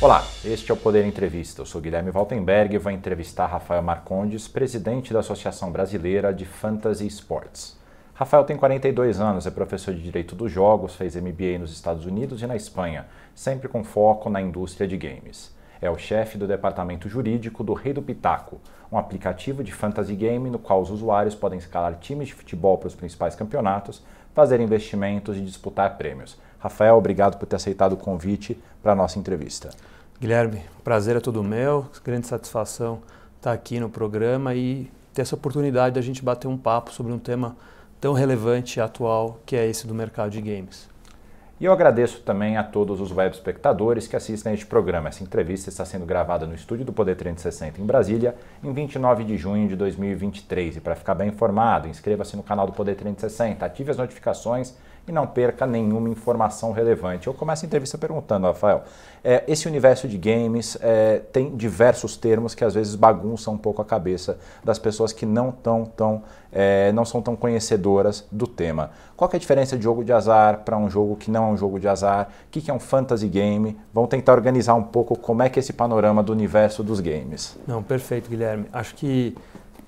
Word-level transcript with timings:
Olá, 0.00 0.24
este 0.44 0.70
é 0.70 0.74
o 0.74 0.76
Poder 0.76 1.04
Entrevista. 1.04 1.60
Eu 1.60 1.66
sou 1.66 1.80
Guilherme 1.80 2.12
Valtenberg 2.12 2.72
e 2.72 2.78
vou 2.78 2.92
entrevistar 2.92 3.46
Rafael 3.46 3.82
Marcondes, 3.82 4.46
presidente 4.46 5.12
da 5.12 5.18
Associação 5.18 5.72
Brasileira 5.72 6.32
de 6.32 6.44
Fantasy 6.44 7.04
Sports. 7.08 7.76
Rafael 8.14 8.44
tem 8.44 8.56
42 8.56 9.18
anos, 9.18 9.44
é 9.44 9.50
professor 9.50 9.92
de 9.92 10.00
Direito 10.00 10.36
dos 10.36 10.52
Jogos, 10.52 10.94
fez 10.94 11.16
MBA 11.16 11.58
nos 11.58 11.72
Estados 11.72 12.06
Unidos 12.06 12.40
e 12.42 12.46
na 12.46 12.54
Espanha, 12.54 13.06
sempre 13.34 13.66
com 13.66 13.82
foco 13.82 14.30
na 14.30 14.40
indústria 14.40 14.86
de 14.86 14.96
games. 14.96 15.52
É 15.82 15.90
o 15.90 15.98
chefe 15.98 16.38
do 16.38 16.46
departamento 16.46 17.08
jurídico 17.08 17.64
do 17.64 17.72
Rei 17.72 17.92
do 17.92 18.00
Pitaco, 18.00 18.60
um 18.92 18.98
aplicativo 18.98 19.64
de 19.64 19.72
fantasy 19.72 20.14
game 20.14 20.48
no 20.48 20.60
qual 20.60 20.80
os 20.80 20.90
usuários 20.90 21.34
podem 21.34 21.58
escalar 21.58 21.96
times 21.96 22.28
de 22.28 22.34
futebol 22.34 22.78
para 22.78 22.86
os 22.86 22.94
principais 22.94 23.34
campeonatos, 23.34 24.00
fazer 24.32 24.60
investimentos 24.60 25.36
e 25.36 25.40
disputar 25.40 25.98
prêmios. 25.98 26.38
Rafael, 26.58 26.96
obrigado 26.96 27.38
por 27.38 27.46
ter 27.46 27.56
aceitado 27.56 27.92
o 27.92 27.96
convite 27.96 28.58
para 28.82 28.92
a 28.92 28.96
nossa 28.96 29.18
entrevista. 29.18 29.70
Guilherme, 30.20 30.62
prazer 30.82 31.16
é 31.16 31.20
todo 31.20 31.44
meu, 31.44 31.86
grande 32.04 32.26
satisfação 32.26 33.00
estar 33.36 33.52
aqui 33.52 33.78
no 33.78 33.88
programa 33.88 34.54
e 34.54 34.90
ter 35.14 35.22
essa 35.22 35.36
oportunidade 35.36 35.94
da 35.94 36.00
gente 36.00 36.24
bater 36.24 36.48
um 36.48 36.58
papo 36.58 36.92
sobre 36.92 37.12
um 37.12 37.18
tema 37.18 37.56
tão 38.00 38.12
relevante 38.12 38.78
e 38.78 38.82
atual 38.82 39.38
que 39.46 39.56
é 39.56 39.66
esse 39.66 39.86
do 39.86 39.94
mercado 39.94 40.30
de 40.30 40.40
games. 40.40 40.88
E 41.60 41.64
eu 41.64 41.72
agradeço 41.72 42.20
também 42.20 42.56
a 42.56 42.62
todos 42.62 43.00
os 43.00 43.10
web 43.10 43.34
espectadores 43.34 44.06
que 44.06 44.14
assistem 44.14 44.52
a 44.52 44.54
este 44.54 44.64
programa. 44.64 45.08
Essa 45.08 45.24
entrevista 45.24 45.68
está 45.68 45.84
sendo 45.84 46.06
gravada 46.06 46.46
no 46.46 46.54
estúdio 46.54 46.84
do 46.84 46.92
Poder 46.92 47.16
360 47.16 47.80
em 47.80 47.84
Brasília, 47.84 48.36
em 48.62 48.72
29 48.72 49.24
de 49.24 49.36
junho 49.36 49.68
de 49.68 49.74
2023. 49.74 50.76
E 50.76 50.80
para 50.80 50.94
ficar 50.94 51.16
bem 51.16 51.28
informado, 51.30 51.88
inscreva-se 51.88 52.36
no 52.36 52.44
canal 52.44 52.64
do 52.64 52.72
Poder 52.72 52.94
360, 52.94 53.66
ative 53.66 53.90
as 53.90 53.96
notificações 53.96 54.76
e 55.10 55.14
não 55.14 55.26
perca 55.26 55.66
nenhuma 55.66 56.08
informação 56.08 56.72
relevante. 56.72 57.26
Eu 57.26 57.34
começo 57.34 57.64
a 57.64 57.66
entrevista 57.66 57.96
perguntando, 57.96 58.46
Rafael, 58.46 58.84
é, 59.22 59.44
esse 59.48 59.66
universo 59.66 60.06
de 60.06 60.16
games 60.16 60.76
é, 60.80 61.20
tem 61.32 61.56
diversos 61.56 62.16
termos 62.16 62.54
que 62.54 62.64
às 62.64 62.74
vezes 62.74 62.94
bagunçam 62.94 63.54
um 63.54 63.58
pouco 63.58 63.82
a 63.82 63.84
cabeça 63.84 64.38
das 64.64 64.78
pessoas 64.78 65.12
que 65.12 65.26
não, 65.26 65.50
tão, 65.50 65.84
tão, 65.84 66.22
é, 66.52 66.92
não 66.92 67.04
são 67.04 67.20
tão 67.20 67.34
conhecedoras 67.34 68.26
do 68.30 68.46
tema. 68.46 68.90
Qual 69.16 69.28
é 69.32 69.36
a 69.36 69.38
diferença 69.38 69.76
de 69.76 69.82
jogo 69.82 70.04
de 70.04 70.12
azar 70.12 70.60
para 70.64 70.76
um 70.76 70.88
jogo 70.88 71.16
que 71.16 71.30
não 71.30 71.48
é 71.48 71.52
um 71.52 71.56
jogo 71.56 71.80
de 71.80 71.88
azar? 71.88 72.28
O 72.46 72.50
que 72.50 72.70
é 72.70 72.74
um 72.74 72.80
fantasy 72.80 73.28
game? 73.28 73.76
Vamos 73.92 74.10
tentar 74.10 74.32
organizar 74.32 74.74
um 74.74 74.82
pouco 74.82 75.18
como 75.18 75.42
é 75.42 75.48
que 75.48 75.58
é 75.58 75.60
esse 75.60 75.72
panorama 75.72 76.22
do 76.22 76.32
universo 76.32 76.82
dos 76.82 77.00
games. 77.00 77.56
Não, 77.66 77.82
perfeito, 77.82 78.30
Guilherme. 78.30 78.66
Acho 78.72 78.94
que 78.94 79.36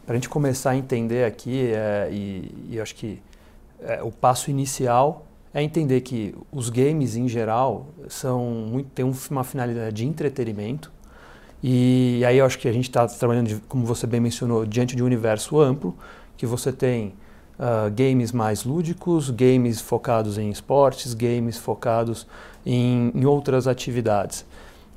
para 0.04 0.14
a 0.14 0.16
gente 0.16 0.28
começar 0.28 0.70
a 0.70 0.76
entender 0.76 1.24
aqui, 1.24 1.70
é, 1.72 2.08
e, 2.10 2.68
e 2.70 2.80
acho 2.80 2.96
que 2.96 3.22
é, 3.82 4.02
o 4.02 4.10
passo 4.10 4.50
inicial 4.50 5.26
é 5.52 5.62
entender 5.62 6.00
que 6.02 6.34
os 6.52 6.70
games 6.70 7.16
em 7.16 7.28
geral 7.28 7.88
são 8.08 8.44
muito 8.44 8.90
têm 8.90 9.04
uma 9.30 9.44
finalidade 9.44 9.96
de 9.96 10.06
entretenimento 10.06 10.92
e 11.62 12.22
aí 12.26 12.38
eu 12.38 12.46
acho 12.46 12.58
que 12.58 12.68
a 12.68 12.72
gente 12.72 12.88
está 12.88 13.06
trabalhando, 13.06 13.60
como 13.68 13.84
você 13.84 14.06
bem 14.06 14.20
mencionou, 14.20 14.64
diante 14.64 14.96
de 14.96 15.02
um 15.02 15.06
universo 15.06 15.60
amplo 15.60 15.94
que 16.36 16.46
você 16.46 16.72
tem 16.72 17.12
uh, 17.58 17.90
games 17.94 18.32
mais 18.32 18.64
lúdicos, 18.64 19.28
games 19.28 19.80
focados 19.80 20.38
em 20.38 20.48
esportes, 20.48 21.12
games 21.12 21.58
focados 21.58 22.26
em, 22.64 23.12
em 23.14 23.26
outras 23.26 23.68
atividades. 23.68 24.46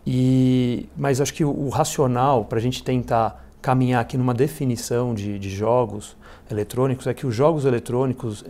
E, 0.08 0.88
mas 0.96 1.20
acho 1.20 1.34
que 1.34 1.44
o, 1.44 1.50
o 1.50 1.70
racional 1.70 2.46
para 2.46 2.60
a 2.60 2.62
gente 2.62 2.82
tentar 2.82 3.46
caminhar 3.62 4.02
aqui 4.02 4.18
numa 4.18 4.34
definição 4.34 5.14
de, 5.14 5.38
de 5.38 5.50
jogos 5.50 6.16
eletrônicos 6.50 7.08
é 7.08 7.14
que 7.14 7.26
os 7.26 7.36
jogos 7.36 7.66
eletrônicos 7.66 8.46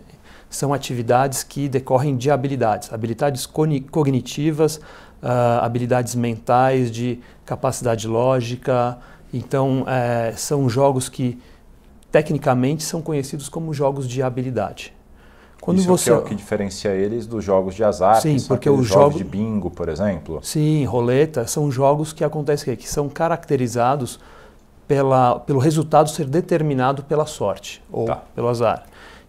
são 0.55 0.73
atividades 0.73 1.43
que 1.43 1.67
decorrem 1.67 2.15
de 2.15 2.29
habilidades, 2.29 2.91
habilidades 2.91 3.45
cognitivas, 3.45 4.77
uh, 4.77 5.61
habilidades 5.61 6.15
mentais, 6.15 6.91
de 6.91 7.19
capacidade 7.45 8.07
lógica. 8.07 8.97
Então, 9.33 9.85
é, 9.87 10.33
são 10.35 10.69
jogos 10.69 11.09
que 11.09 11.39
tecnicamente 12.11 12.83
são 12.83 13.01
conhecidos 13.01 13.49
como 13.49 13.73
jogos 13.73 14.07
de 14.07 14.21
habilidade. 14.21 14.93
Quando 15.59 15.79
Isso 15.79 15.87
você... 15.87 16.11
é 16.11 16.13
o 16.13 16.21
que 16.21 16.35
diferencia 16.35 16.91
eles 16.91 17.25
dos 17.25 17.43
jogos 17.43 17.73
de 17.73 17.83
azar, 17.83 18.21
Sim, 18.21 18.35
que 18.35 18.47
porque 18.47 18.69
os 18.69 18.85
jogos 18.85 19.17
de 19.17 19.23
bingo, 19.23 19.71
por 19.71 19.87
exemplo. 19.87 20.39
Sim, 20.43 20.83
roleta, 20.83 21.47
são 21.47 21.71
jogos 21.71 22.11
que 22.11 22.23
acontecem 22.23 22.75
que 22.75 22.87
são 22.87 23.07
caracterizados 23.07 24.19
pela, 24.85 25.39
pelo 25.39 25.59
resultado 25.59 26.09
ser 26.09 26.25
determinado 26.25 27.01
pela 27.03 27.25
sorte 27.25 27.81
ou 27.89 28.05
tá. 28.05 28.17
pelo 28.35 28.49
azar. 28.49 28.83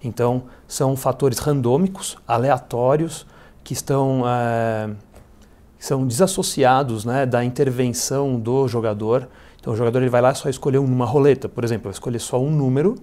Então, 0.05 0.45
são 0.69 0.97
fatores 0.97 1.39
randômicos, 1.39 2.17
aleatórios, 2.27 3.27
que 3.63 3.73
estão 3.73 4.23
é, 4.27 4.91
são 5.79 6.07
desassociados 6.07 7.05
né, 7.05 7.27
da 7.27 7.45
intervenção 7.45 8.39
do 8.39 8.69
jogador. 8.69 9.29
Então, 9.61 9.73
o 9.73 9.77
jogador 9.77 10.01
ele 10.01 10.11
vai 10.11 10.21
lá 10.21 10.35
só 10.35 10.49
escolher 10.49 10.79
uma 10.79 11.07
roleta, 11.07 11.49
por 11.49 11.65
exemplo, 11.65 11.91
escolher 11.91 12.19
só 12.19 12.41
um 12.41 12.51
número 12.51 12.97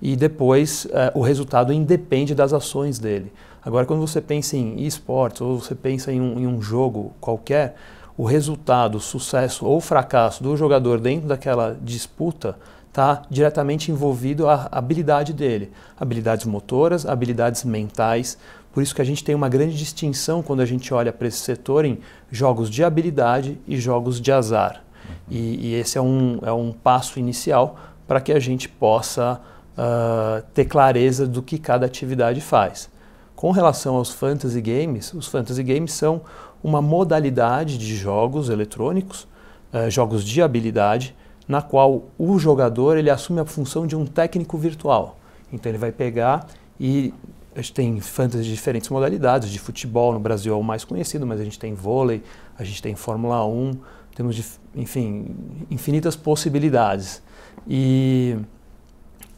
e 0.00 0.16
depois 0.16 0.86
é, 0.90 1.12
o 1.14 1.20
resultado 1.20 1.72
independe 1.72 2.34
das 2.34 2.52
ações 2.52 2.98
dele. 2.98 3.32
Agora, 3.64 3.86
quando 3.86 4.00
você 4.00 4.20
pensa 4.20 4.56
em 4.56 4.84
esportes 4.84 5.40
ou 5.40 5.60
você 5.60 5.76
pensa 5.76 6.12
em 6.12 6.20
um, 6.20 6.40
em 6.40 6.46
um 6.46 6.60
jogo 6.60 7.12
qualquer, 7.20 7.76
o 8.16 8.24
resultado, 8.24 8.98
sucesso 8.98 9.64
ou 9.64 9.80
fracasso 9.80 10.42
do 10.42 10.56
jogador 10.56 10.98
dentro 10.98 11.28
daquela 11.28 11.76
disputa 11.80 12.56
está 12.92 13.22
diretamente 13.30 13.90
envolvido 13.90 14.46
a 14.46 14.68
habilidade 14.70 15.32
dele, 15.32 15.72
habilidades 15.98 16.44
motoras, 16.44 17.06
habilidades 17.06 17.64
mentais. 17.64 18.36
Por 18.70 18.82
isso 18.82 18.94
que 18.94 19.00
a 19.00 19.04
gente 19.04 19.24
tem 19.24 19.34
uma 19.34 19.48
grande 19.48 19.76
distinção 19.78 20.42
quando 20.42 20.60
a 20.60 20.66
gente 20.66 20.92
olha 20.92 21.10
para 21.10 21.26
esse 21.26 21.38
setor 21.38 21.86
em 21.86 21.98
jogos 22.30 22.68
de 22.68 22.84
habilidade 22.84 23.58
e 23.66 23.78
jogos 23.78 24.20
de 24.20 24.30
azar. 24.30 24.84
E, 25.30 25.68
e 25.68 25.74
esse 25.74 25.96
é 25.96 26.02
um, 26.02 26.38
é 26.42 26.52
um 26.52 26.70
passo 26.70 27.18
inicial 27.18 27.78
para 28.06 28.20
que 28.20 28.30
a 28.30 28.38
gente 28.38 28.68
possa 28.68 29.40
uh, 29.72 30.42
ter 30.52 30.66
clareza 30.66 31.26
do 31.26 31.42
que 31.42 31.56
cada 31.56 31.86
atividade 31.86 32.42
faz. 32.42 32.90
Com 33.34 33.52
relação 33.52 33.96
aos 33.96 34.10
fantasy 34.10 34.60
games, 34.60 35.14
os 35.14 35.26
fantasy 35.26 35.62
games 35.62 35.94
são 35.94 36.20
uma 36.62 36.82
modalidade 36.82 37.78
de 37.78 37.96
jogos 37.96 38.50
eletrônicos, 38.50 39.26
uh, 39.72 39.88
jogos 39.88 40.22
de 40.22 40.42
habilidade, 40.42 41.16
na 41.46 41.60
qual 41.60 42.04
o 42.18 42.38
jogador 42.38 42.96
ele 42.96 43.10
assume 43.10 43.40
a 43.40 43.44
função 43.44 43.86
de 43.86 43.96
um 43.96 44.06
técnico 44.06 44.56
virtual. 44.56 45.18
Então 45.52 45.70
ele 45.70 45.78
vai 45.78 45.92
pegar 45.92 46.46
e 46.78 47.12
a 47.54 47.60
gente 47.60 47.74
tem 47.74 48.00
fantasy 48.00 48.44
de 48.44 48.50
diferentes 48.50 48.88
modalidades, 48.88 49.50
de 49.50 49.58
futebol 49.58 50.12
no 50.12 50.20
Brasil 50.20 50.54
é 50.54 50.56
o 50.56 50.62
mais 50.62 50.84
conhecido, 50.84 51.26
mas 51.26 51.40
a 51.40 51.44
gente 51.44 51.58
tem 51.58 51.74
vôlei, 51.74 52.22
a 52.58 52.64
gente 52.64 52.80
tem 52.80 52.94
Fórmula 52.94 53.44
1, 53.46 53.72
temos, 54.14 54.58
enfim, 54.74 55.36
infinitas 55.70 56.16
possibilidades. 56.16 57.22
E 57.68 58.36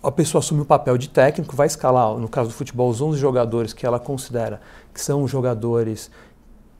a 0.02 0.12
pessoa 0.12 0.40
assume 0.40 0.60
o 0.60 0.64
papel 0.64 0.96
de 0.96 1.08
técnico, 1.08 1.56
vai 1.56 1.66
escalar, 1.66 2.16
no 2.16 2.28
caso 2.28 2.50
do 2.50 2.54
futebol, 2.54 2.88
os 2.88 3.00
11 3.00 3.18
jogadores 3.18 3.72
que 3.72 3.84
ela 3.84 3.98
considera 3.98 4.60
que 4.92 5.00
são 5.00 5.26
jogadores 5.26 6.10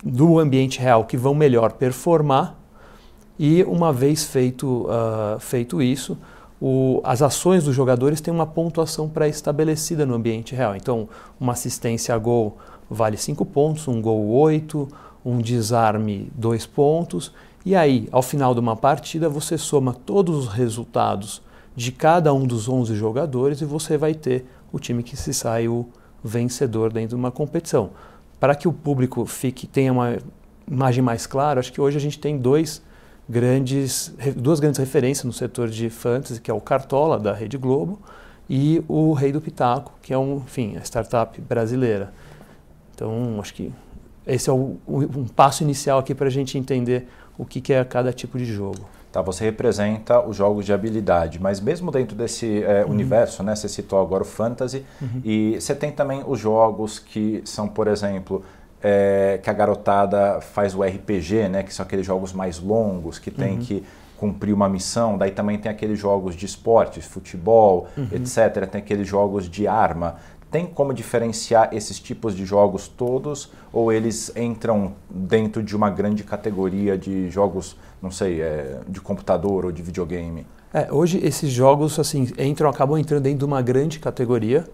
do 0.05 0.39
ambiente 0.39 0.79
real 0.79 1.05
que 1.05 1.17
vão 1.17 1.35
melhor 1.35 1.73
performar 1.73 2.56
e 3.39 3.62
uma 3.65 3.93
vez 3.93 4.25
feito, 4.25 4.87
uh, 4.87 5.39
feito 5.41 5.83
isso, 5.83 6.17
o, 6.61 7.00
as 7.05 7.21
ações 7.21 7.65
dos 7.65 7.75
jogadores 7.75 8.21
têm 8.21 8.33
uma 8.33 8.47
pontuação 8.47 9.09
pré-estabelecida 9.09 10.06
no 10.06 10.15
ambiente 10.15 10.55
real. 10.55 10.77
Então, 10.77 11.09
uma 11.39 11.53
assistência 11.53 12.15
a 12.15 12.19
gol 12.19 12.56
vale 12.89 13.17
5 13.17 13.44
pontos, 13.47 13.89
um 13.89 14.00
gol 14.00 14.28
8, 14.28 14.89
um 15.25 15.39
desarme 15.39 16.31
2 16.34 16.67
pontos. 16.67 17.33
E 17.67 17.75
aí, 17.75 18.09
ao 18.12 18.23
final 18.23 18.55
de 18.55 18.61
uma 18.61 18.77
partida, 18.77 19.28
você 19.28 19.59
soma 19.59 19.93
todos 19.93 20.37
os 20.37 20.49
resultados 20.49 21.43
de 21.75 21.91
cada 21.91 22.33
um 22.33 22.47
dos 22.47 22.69
11 22.69 22.94
jogadores 22.94 23.61
e 23.61 23.65
você 23.65 23.99
vai 23.99 24.15
ter 24.15 24.47
o 24.73 24.78
time 24.78 25.03
que 25.03 25.17
se 25.17 25.34
sai 25.34 25.67
o 25.67 25.87
vencedor 26.23 26.93
dentro 26.93 27.11
de 27.11 27.15
uma 27.17 27.31
competição. 27.31 27.91
Para 28.39 28.55
que 28.55 28.69
o 28.69 28.73
público 28.73 29.25
fique 29.26 29.67
tenha 29.67 29.93
uma 29.93 30.19
imagem 30.70 31.03
mais 31.03 31.26
clara, 31.26 31.58
acho 31.58 31.73
que 31.73 31.81
hoje 31.81 31.97
a 31.97 32.00
gente 32.00 32.19
tem 32.19 32.38
dois 32.38 32.82
grandes, 33.29 34.15
duas 34.37 34.61
grandes 34.61 34.79
referências 34.79 35.25
no 35.25 35.32
setor 35.32 35.69
de 35.69 35.88
fantasy, 35.91 36.41
que 36.41 36.50
é 36.50 36.55
o 36.55 36.61
Cartola, 36.61 37.19
da 37.19 37.32
Rede 37.32 37.56
Globo, 37.56 37.99
e 38.49 38.85
o 38.88 39.12
Rei 39.12 39.32
do 39.32 39.41
Pitaco, 39.41 39.93
que 40.03 40.12
é 40.12 40.19
um, 40.19 40.37
enfim, 40.37 40.76
a 40.76 40.81
startup 40.81 41.41
brasileira. 41.41 42.12
Então, 42.94 43.38
acho 43.41 43.55
que 43.55 43.73
esse 44.26 44.49
é 44.49 44.53
o, 44.53 44.76
um 44.87 45.26
passo 45.26 45.62
inicial 45.62 45.99
aqui 45.99 46.15
para 46.15 46.26
a 46.26 46.31
gente 46.31 46.56
entender 46.56 47.09
o 47.37 47.44
que, 47.44 47.61
que 47.61 47.73
é 47.73 47.85
cada 47.85 48.12
tipo 48.12 48.38
de 48.38 48.44
jogo. 48.44 48.88
Tá, 49.11 49.23
você 49.23 49.44
representa 49.44 50.20
os 50.27 50.37
jogos 50.37 50.67
de 50.67 50.73
habilidade, 50.73 51.41
mas 51.41 51.61
mesmo 51.61 51.93
dentro 51.93 52.17
desse 52.17 52.65
é, 52.65 52.85
uhum. 52.85 52.91
universo, 52.91 53.44
né, 53.44 53.55
você 53.55 53.69
citou 53.69 54.00
agora 54.00 54.25
o 54.25 54.27
fantasy, 54.27 54.85
uhum. 55.00 55.20
e 55.25 55.56
você 55.61 55.75
tem 55.75 55.93
também 55.93 56.25
os 56.27 56.41
jogos 56.41 56.99
que 56.99 57.41
são, 57.44 57.69
por 57.69 57.87
exemplo, 57.87 58.44
é, 58.86 59.40
que 59.42 59.48
a 59.48 59.52
garotada 59.54 60.42
faz 60.42 60.75
o 60.75 60.82
RPG, 60.82 61.48
né, 61.48 61.62
que 61.62 61.72
são 61.72 61.86
aqueles 61.86 62.04
jogos 62.04 62.34
mais 62.34 62.60
longos, 62.60 63.19
que 63.19 63.31
tem 63.31 63.54
uhum. 63.54 63.64
que 63.64 63.82
cumprir 64.19 64.52
uma 64.52 64.69
missão. 64.69 65.16
Daí 65.16 65.31
também 65.31 65.58
tem 65.58 65.72
aqueles 65.72 65.98
jogos 65.98 66.36
de 66.36 66.44
esportes, 66.44 67.06
futebol, 67.06 67.88
uhum. 67.96 68.08
etc. 68.12 68.66
Tem 68.70 68.82
aqueles 68.82 69.08
jogos 69.08 69.48
de 69.48 69.66
arma. 69.66 70.16
tem 70.50 70.66
como 70.66 70.92
diferenciar 70.92 71.70
esses 71.72 71.98
tipos 71.98 72.36
de 72.36 72.44
jogos 72.44 72.86
todos 72.86 73.50
ou 73.72 73.90
eles 73.90 74.31
entram 74.36 74.92
dentro 75.08 75.62
de 75.62 75.75
uma 75.75 75.88
grande 75.88 76.22
categoria 76.22 76.96
de 76.98 77.31
jogos, 77.31 77.76
não 78.02 78.10
sei, 78.10 78.42
é, 78.42 78.81
de 78.86 79.00
computador 79.00 79.64
ou 79.64 79.72
de 79.72 79.82
videogame? 79.82 80.46
É, 80.75 80.92
hoje 80.92 81.19
esses 81.25 81.50
jogos 81.50 81.98
assim 81.98 82.28
entram, 82.38 82.69
acabam 82.69 82.98
entrando 82.98 83.22
dentro 83.22 83.38
de 83.38 83.44
uma 83.46 83.62
grande 83.62 83.98
categoria, 83.98 84.64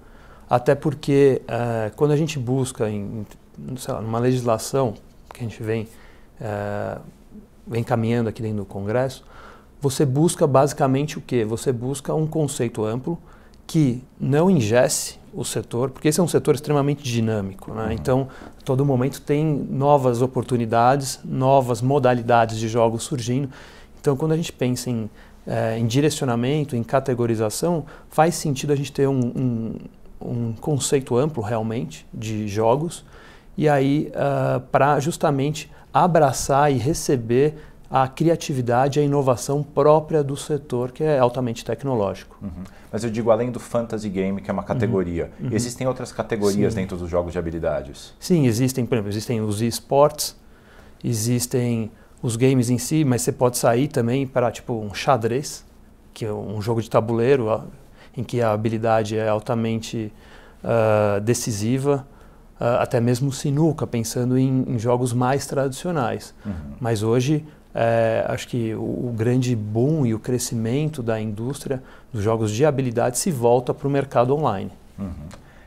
até 0.51 0.75
porque 0.75 1.41
é, 1.47 1.93
quando 1.95 2.11
a 2.11 2.17
gente 2.17 2.37
busca 2.39 2.91
em, 2.91 3.25
sei 3.77 3.95
lá, 3.95 4.03
numa 4.03 4.19
legislação 4.19 4.95
que 5.33 5.41
a 5.41 5.49
gente 5.49 5.63
vem 5.63 5.87
é, 6.41 6.99
vem 7.67 7.85
caminhando 7.85 8.29
aqui 8.29 8.43
dentro 8.43 8.59
do 8.59 8.65
Congresso, 8.65 9.25
você 9.81 10.05
busca 10.05 10.47
basicamente 10.47 11.19
o 11.19 11.21
que? 11.21 11.45
Você 11.45 11.73
busca 11.73 12.13
um 12.13 12.27
conceito 12.27 12.85
amplo 12.85 13.17
que 13.67 14.03
não 14.19 14.51
ingesse 14.51 15.21
o 15.33 15.45
setor, 15.45 15.91
porque 15.91 16.09
esse 16.09 16.19
é 16.19 16.23
um 16.23 16.29
setor 16.29 16.57
extremamente 16.57 17.05
dinâmico. 17.05 17.73
Né? 17.73 17.85
Uhum. 17.85 17.93
Então, 17.93 18.29
todo 18.65 18.85
momento 18.85 19.21
tem 19.21 19.45
novas 19.47 20.21
oportunidades, 20.21 21.21
novas 21.25 21.81
modalidades 21.81 22.59
de 22.59 22.69
jogos 22.69 23.05
surgindo. 23.05 23.49
Então, 24.01 24.17
quando 24.17 24.33
a 24.33 24.37
gente 24.37 24.53
pensa 24.53 24.91
em, 24.91 25.09
é, 25.47 25.79
em 25.79 25.87
direcionamento, 25.87 26.75
em 26.75 26.83
categorização, 26.83 27.87
faz 28.09 28.35
sentido 28.35 28.73
a 28.73 28.77
gente 28.77 28.91
ter 28.91 29.07
um, 29.07 29.21
um, 29.21 29.75
um 30.21 30.53
conceito 30.53 31.17
amplo 31.17 31.43
realmente 31.43 32.07
de 32.13 32.47
jogos 32.47 33.05
e 33.57 33.69
aí 33.69 34.09
uh, 34.09 34.13
ah, 34.17 34.63
para 34.71 35.01
justamente 35.01 35.71
abraçar 35.93 36.73
e 36.73 36.77
receber 36.77 37.57
a 37.91 38.07
criatividade 38.07 38.99
e 38.99 39.03
a 39.03 39.05
inovação 39.05 39.65
própria 39.65 40.23
do 40.23 40.37
setor, 40.37 40.93
que 40.93 41.03
é 41.03 41.19
altamente 41.19 41.65
tecnológico. 41.65 42.39
Uhum. 42.41 42.63
Mas 42.93 43.03
eu 43.03 43.11
digo, 43.11 43.33
além 43.33 43.51
do 43.51 43.59
fantasy 43.59 44.09
game, 44.09 44.41
que 44.41 44.49
é 44.49 44.53
uma 44.53 44.63
categoria, 44.63 45.33
uhum. 45.41 45.49
Uhum. 45.49 45.55
existem 45.55 45.89
outras 45.89 46.13
categorias 46.13 46.73
Sim. 46.73 46.81
dentro 46.81 46.97
dos 46.97 47.11
jogos 47.11 47.33
de 47.33 47.39
habilidades? 47.39 48.15
Sim, 48.21 48.47
existem, 48.47 48.87
por 48.87 48.95
exemplo, 48.95 49.11
existem 49.11 49.41
os 49.41 49.61
esportes, 49.61 50.37
existem 51.03 51.91
os 52.23 52.37
games 52.37 52.71
em 52.71 52.79
si, 52.79 53.05
mas 53.05 53.23
você 53.23 53.33
pode 53.33 53.59
sair 53.59 53.89
também 53.89 54.25
para 54.25 54.53
tipo 54.53 54.73
um 54.73 54.95
xadrez, 54.95 55.65
que 56.15 56.25
é 56.25 56.33
um 56.33 56.63
jogo 56.63 56.81
de 56.81 56.89
tabuleiro 56.89 57.51
em 58.17 58.25
que 58.25 58.41
a 58.41 58.53
habilidade 58.53 59.17
é 59.17 59.29
altamente 59.29 60.13
uh, 60.65 61.21
decisiva, 61.21 62.07
uh, 62.61 62.81
até 62.81 63.01
mesmo 63.01 63.33
sinuca, 63.33 63.87
pensando 63.87 64.39
em, 64.39 64.65
em 64.67 64.79
jogos 64.79 65.13
mais 65.13 65.47
tradicionais. 65.47 66.35
Uhum. 66.45 66.53
Mas 66.81 67.03
hoje 67.03 67.45
é, 67.75 68.25
acho 68.29 68.49
que 68.49 68.75
o, 68.75 68.81
o, 68.81 69.15
grande 69.17 69.55
boom 69.55 70.05
e 70.05 70.15
o 70.15 70.19
crescimento 70.19 71.03
da 71.03 71.21
indústria 71.21 71.83
dos 72.13 72.23
jogos 72.23 72.51
de 72.51 72.65
habilidade 72.65 73.19
se 73.19 73.31
volta 73.31 73.73
para 73.73 73.87
o 73.87 73.91
mercado 73.91 74.35
online. 74.35 74.73
Uhum. 74.99 75.13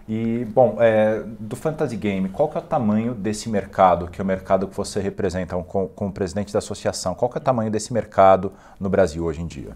E, 0.07 0.45
bom, 0.53 0.77
é, 0.79 1.23
do 1.39 1.55
Fantasy 1.55 1.95
Game, 1.95 2.27
qual 2.27 2.49
que 2.49 2.57
é 2.57 2.59
o 2.59 2.63
tamanho 2.63 3.13
desse 3.13 3.47
mercado, 3.47 4.07
que 4.07 4.19
é 4.19 4.23
o 4.23 4.27
mercado 4.27 4.67
que 4.67 4.75
você 4.75 4.99
representa 4.99 5.55
como, 5.63 5.87
como 5.87 6.11
presidente 6.11 6.51
da 6.51 6.59
associação? 6.59 7.15
Qual 7.15 7.31
que 7.31 7.37
é 7.37 7.41
o 7.41 7.43
tamanho 7.43 7.71
desse 7.71 7.93
mercado 7.93 8.51
no 8.77 8.89
Brasil 8.89 9.23
hoje 9.23 9.41
em 9.41 9.47
dia? 9.47 9.69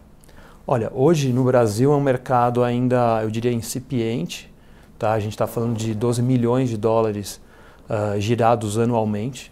Olha, 0.68 0.92
hoje 0.94 1.32
no 1.32 1.46
Brasil 1.46 1.94
é 1.94 1.96
um 1.96 2.02
mercado 2.02 2.64
ainda, 2.64 3.22
eu 3.24 3.32
diria, 3.32 3.52
incipiente. 3.52 4.54
Tá? 5.00 5.14
A 5.14 5.20
gente 5.20 5.32
está 5.32 5.48
falando 5.48 5.78
de 5.78 5.94
12 5.94 6.22
milhões 6.22 6.70
de 6.70 6.76
dólares 6.76 7.40
uh, 7.90 8.20
girados 8.20 8.78
anualmente 8.78 9.52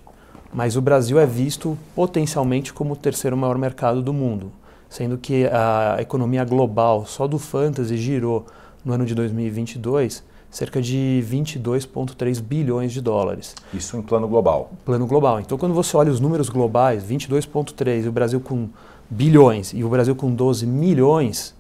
mas 0.56 0.78
o 0.78 0.82
Brasil 0.82 1.20
é 1.20 1.26
visto 1.26 1.78
potencialmente 1.94 2.72
como 2.72 2.94
o 2.94 2.96
terceiro 2.96 3.36
maior 3.36 3.58
mercado 3.58 4.02
do 4.02 4.14
mundo, 4.14 4.54
sendo 4.90 5.18
que 5.18 5.46
a 5.48 5.98
economia 6.00 6.46
global 6.46 7.06
só 7.06 7.28
do 7.28 7.38
fantasy 7.38 7.98
girou 7.98 8.46
no 8.84 8.94
ano 8.94 9.06
de 9.06 9.14
2022 9.14 10.24
cerca 10.50 10.82
de 10.82 11.22
22,3 11.30 12.42
bilhões 12.42 12.94
de 12.94 13.02
dólares. 13.02 13.54
Isso 13.74 13.98
em 13.98 14.02
plano 14.02 14.26
global. 14.26 14.72
Plano 14.86 15.06
global. 15.06 15.42
Então, 15.42 15.58
quando 15.58 15.76
você 15.76 15.98
olha 15.98 16.10
os 16.10 16.22
números 16.22 16.48
globais, 16.48 17.04
22,3 17.04 18.06
e 18.06 18.08
o 18.08 18.12
Brasil 18.14 18.40
com 18.40 18.70
bilhões 19.10 19.74
e 19.74 19.84
o 19.84 19.90
Brasil 19.90 20.16
com 20.16 20.34
12 20.34 20.66
milhões 20.66 21.56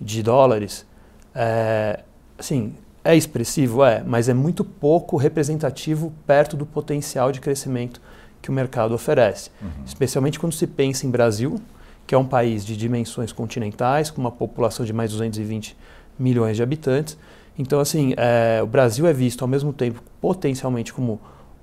de 0.00 0.22
dólares, 0.22 0.86
é, 1.34 2.00
assim, 2.38 2.74
é 3.04 3.16
expressivo, 3.16 3.84
é, 3.84 4.02
mas 4.04 4.28
é 4.28 4.34
muito 4.34 4.64
pouco 4.64 5.16
representativo 5.16 6.12
perto 6.26 6.56
do 6.56 6.66
potencial 6.66 7.32
de 7.32 7.40
crescimento 7.40 8.00
que 8.40 8.50
o 8.50 8.52
mercado 8.52 8.94
oferece. 8.94 9.50
Uhum. 9.60 9.68
Especialmente 9.86 10.38
quando 10.38 10.52
se 10.52 10.66
pensa 10.66 11.06
em 11.06 11.10
Brasil, 11.10 11.60
que 12.06 12.14
é 12.14 12.18
um 12.18 12.26
país 12.26 12.64
de 12.64 12.76
dimensões 12.76 13.32
continentais, 13.32 14.10
com 14.10 14.20
uma 14.20 14.30
população 14.30 14.84
de 14.84 14.92
mais 14.92 15.10
de 15.10 15.16
220 15.16 15.76
milhões 16.18 16.56
de 16.56 16.62
habitantes. 16.62 17.16
Então, 17.58 17.80
assim, 17.80 18.14
é, 18.16 18.60
o 18.62 18.66
Brasil 18.66 19.06
é 19.06 19.12
visto 19.12 19.42
ao 19.42 19.48
mesmo 19.48 19.72
tempo 19.72 20.02
potencialmente 20.20 20.92
como 20.92 21.20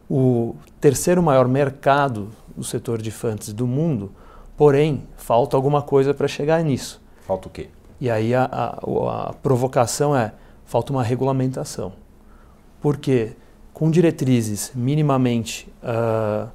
o 0.09 0.55
terceiro 0.79 1.21
maior 1.21 1.47
mercado 1.47 2.29
do 2.55 2.63
setor 2.63 3.01
de 3.01 3.11
fantasy 3.11 3.53
do 3.53 3.67
mundo, 3.67 4.11
porém, 4.59 5.03
falta 5.15 5.55
alguma 5.55 5.81
coisa 5.81 6.13
para 6.13 6.27
chegar 6.27 6.61
nisso. 6.61 7.01
Falta 7.21 7.47
o 7.47 7.49
quê? 7.49 7.69
E 8.01 8.09
aí 8.09 8.35
a, 8.35 8.43
a, 8.43 9.29
a 9.29 9.33
provocação 9.41 10.13
é, 10.13 10.33
falta 10.65 10.91
uma 10.91 11.01
regulamentação. 11.01 11.93
Porque 12.81 13.37
com 13.73 13.89
diretrizes 13.89 14.73
minimamente 14.75 15.71
uh, 15.81 16.49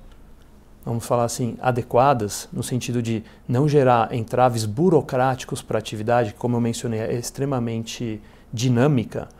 vamos 0.85 1.07
falar 1.07 1.25
assim, 1.25 1.57
adequadas, 1.63 2.47
no 2.53 2.63
sentido 2.63 3.01
de 3.01 3.25
não 3.49 3.67
gerar 3.67 4.15
entraves 4.15 4.67
burocráticos 4.67 5.63
para 5.63 5.79
a 5.79 5.81
atividade, 5.81 6.35
que, 6.35 6.39
como 6.39 6.57
eu 6.59 6.61
mencionei, 6.61 7.01
é 7.01 7.15
extremamente 7.15 8.21
dinâmica, 8.53 9.31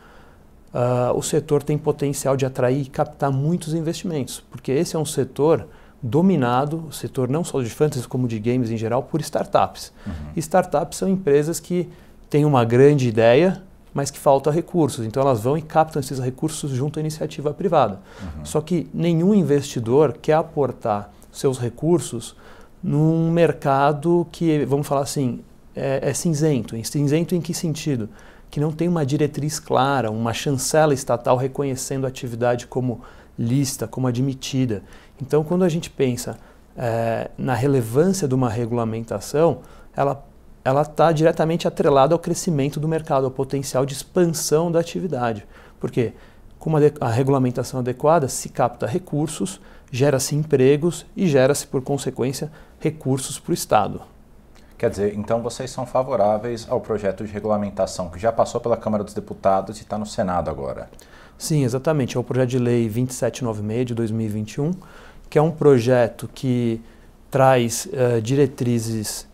uh, 0.73 1.15
o 1.15 1.23
setor 1.23 1.63
tem 1.63 1.77
potencial 1.77 2.35
de 2.35 2.47
atrair 2.47 2.81
e 2.81 2.87
captar 2.87 3.31
muitos 3.31 3.75
investimentos, 3.75 4.43
porque 4.51 4.73
esse 4.73 4.97
é 4.97 4.99
um 4.99 5.05
setor 5.05 5.69
dominado, 6.05 6.85
o 6.89 6.93
setor 6.93 7.31
não 7.31 7.43
só 7.43 7.63
de 7.63 7.71
fantasy 7.71 8.07
como 8.07 8.29
de 8.29 8.39
games 8.39 8.71
em 8.71 8.77
geral, 8.77 9.05
por 9.05 9.23
startups. 9.23 9.91
Uhum. 10.07 10.13
Startups 10.37 10.99
são 10.99 11.09
empresas 11.09 11.59
que 11.59 11.89
têm 12.29 12.45
uma 12.45 12.63
grande 12.63 13.09
ideia, 13.09 13.63
mas 13.95 14.11
que 14.11 14.19
falta 14.19 14.51
recursos. 14.51 15.07
Então 15.07 15.23
elas 15.23 15.41
vão 15.41 15.57
e 15.57 15.63
captam 15.63 16.01
esses 16.01 16.19
recursos 16.19 16.71
junto 16.73 16.99
à 16.99 17.01
iniciativa 17.01 17.55
privada. 17.55 18.01
Uhum. 18.21 18.45
Só 18.45 18.61
que 18.61 18.87
nenhum 18.93 19.35
investidor 19.35 20.19
quer 20.21 20.35
aportar 20.35 21.11
seus 21.33 21.59
recursos 21.59 22.37
num 22.83 23.31
mercado 23.31 24.27
que, 24.31 24.63
vamos 24.67 24.87
falar 24.87 25.01
assim, 25.01 25.41
é, 25.75 26.11
é 26.11 26.13
cinzento. 26.13 26.77
Cinzento 26.85 27.35
em 27.35 27.41
que 27.41 27.55
sentido? 27.55 28.11
Que 28.51 28.61
não 28.61 28.71
tem 28.71 28.89
uma 28.89 29.07
diretriz 29.07 29.59
clara, 29.59 30.11
uma 30.11 30.35
chancela 30.35 30.93
estatal 30.93 31.39
reconhecendo 31.39 32.05
a 32.05 32.09
atividade 32.09 32.67
como 32.67 33.01
lista, 33.39 33.87
como 33.87 34.07
admitida. 34.07 34.83
Então, 35.21 35.45
quando 35.45 35.65
a 35.65 35.69
gente 35.69 35.91
pensa 35.91 36.39
é, 36.77 37.31
na 37.37 37.55
relevância 37.55 38.27
de 38.27 38.35
uma 38.35 38.49
regulamentação, 38.49 39.61
ela 39.97 40.25
ela 40.65 40.81
está 40.81 41.13
diretamente 41.13 41.69
atrelada 41.69 42.15
ao 42.15 42.19
crescimento 42.19 42.81
do 42.81 42.89
mercado, 42.89 43.27
ao 43.27 43.31
potencial 43.31 43.85
de 43.85 43.93
expansão 43.93 44.73
da 44.73 44.81
atividade. 44.81 45.47
Porque 45.79 46.15
com 46.59 46.71
uma 46.71 46.81
a 47.03 47.11
regulamentação 47.11 47.81
adequada 47.81 48.29
se 48.29 48.49
capta 48.49 48.87
recursos 48.87 49.61
gera-se 49.95 50.35
empregos 50.35 51.07
e 51.17 51.29
gera-se, 51.29 51.69
por 51.69 51.81
consequência, 51.81 52.51
recursos 52.81 53.39
para 53.39 53.53
o 53.53 53.55
Estado. 53.55 54.03
Quer 54.77 54.91
dizer, 54.91 55.15
então 55.15 55.41
vocês 55.41 55.71
são 55.71 55.87
favoráveis 55.87 56.67
ao 56.69 56.81
projeto 56.81 57.25
de 57.25 57.33
regulamentação 57.33 58.11
que 58.11 58.19
já 58.19 58.33
passou 58.33 58.61
pela 58.61 58.77
Câmara 58.77 59.05
dos 59.05 59.15
Deputados 59.15 59.79
e 59.79 59.83
está 59.83 59.97
no 59.97 60.05
Senado 60.05 60.51
agora? 60.51 60.91
Sim, 61.39 61.65
exatamente. 61.65 62.17
É 62.17 62.21
o 62.21 62.25
projeto 62.25 62.51
de 62.51 62.59
lei 62.59 62.85
2796 62.85 63.87
de 63.87 63.95
2021, 63.95 64.71
que 65.29 65.39
é 65.39 65.43
um 65.43 65.51
projeto 65.51 66.29
que 66.33 66.81
traz 67.31 67.87
uh, 67.87 68.21
diretrizes, 68.23 69.27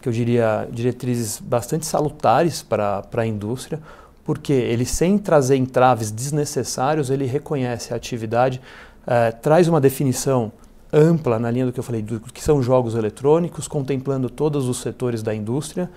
que 0.00 0.08
eu 0.08 0.12
diria, 0.12 0.68
diretrizes 0.70 1.40
bastante 1.40 1.86
salutares 1.86 2.62
para 2.62 3.04
a 3.16 3.26
indústria, 3.26 3.80
porque 4.24 4.52
ele, 4.52 4.84
sem 4.84 5.16
trazer 5.16 5.56
entraves 5.56 6.10
desnecessários, 6.10 7.10
ele 7.10 7.26
reconhece 7.26 7.92
a 7.92 7.96
atividade 7.96 8.60
é, 9.06 9.30
traz 9.30 9.68
uma 9.68 9.80
definição 9.80 10.50
ampla 10.92 11.38
na 11.38 11.48
linha 11.48 11.66
do 11.66 11.72
que 11.72 11.78
eu 11.78 11.84
falei, 11.84 12.02
do 12.02 12.18
que 12.20 12.42
são 12.42 12.60
jogos 12.60 12.96
eletrônicos, 12.96 13.68
contemplando 13.68 14.28
todos 14.28 14.68
os 14.68 14.80
setores 14.80 15.22
da 15.22 15.32
indústria, 15.34 15.88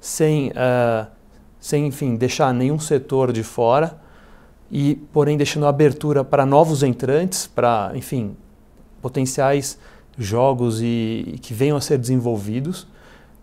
sem, 0.00 0.50
uh, 0.50 1.06
sem 1.60 1.86
enfim, 1.86 2.16
deixar 2.16 2.52
nenhum 2.54 2.78
setor 2.78 3.32
de 3.32 3.42
fora, 3.42 4.00
e 4.72 4.94
porém 5.12 5.36
deixando 5.36 5.66
abertura 5.66 6.24
para 6.24 6.46
novos 6.46 6.82
entrantes, 6.82 7.46
para, 7.46 7.92
enfim, 7.94 8.34
potenciais 9.02 9.78
jogos 10.16 10.80
e, 10.80 11.34
e 11.34 11.38
que 11.38 11.52
venham 11.52 11.76
a 11.76 11.80
ser 11.80 11.98
desenvolvidos. 11.98 12.86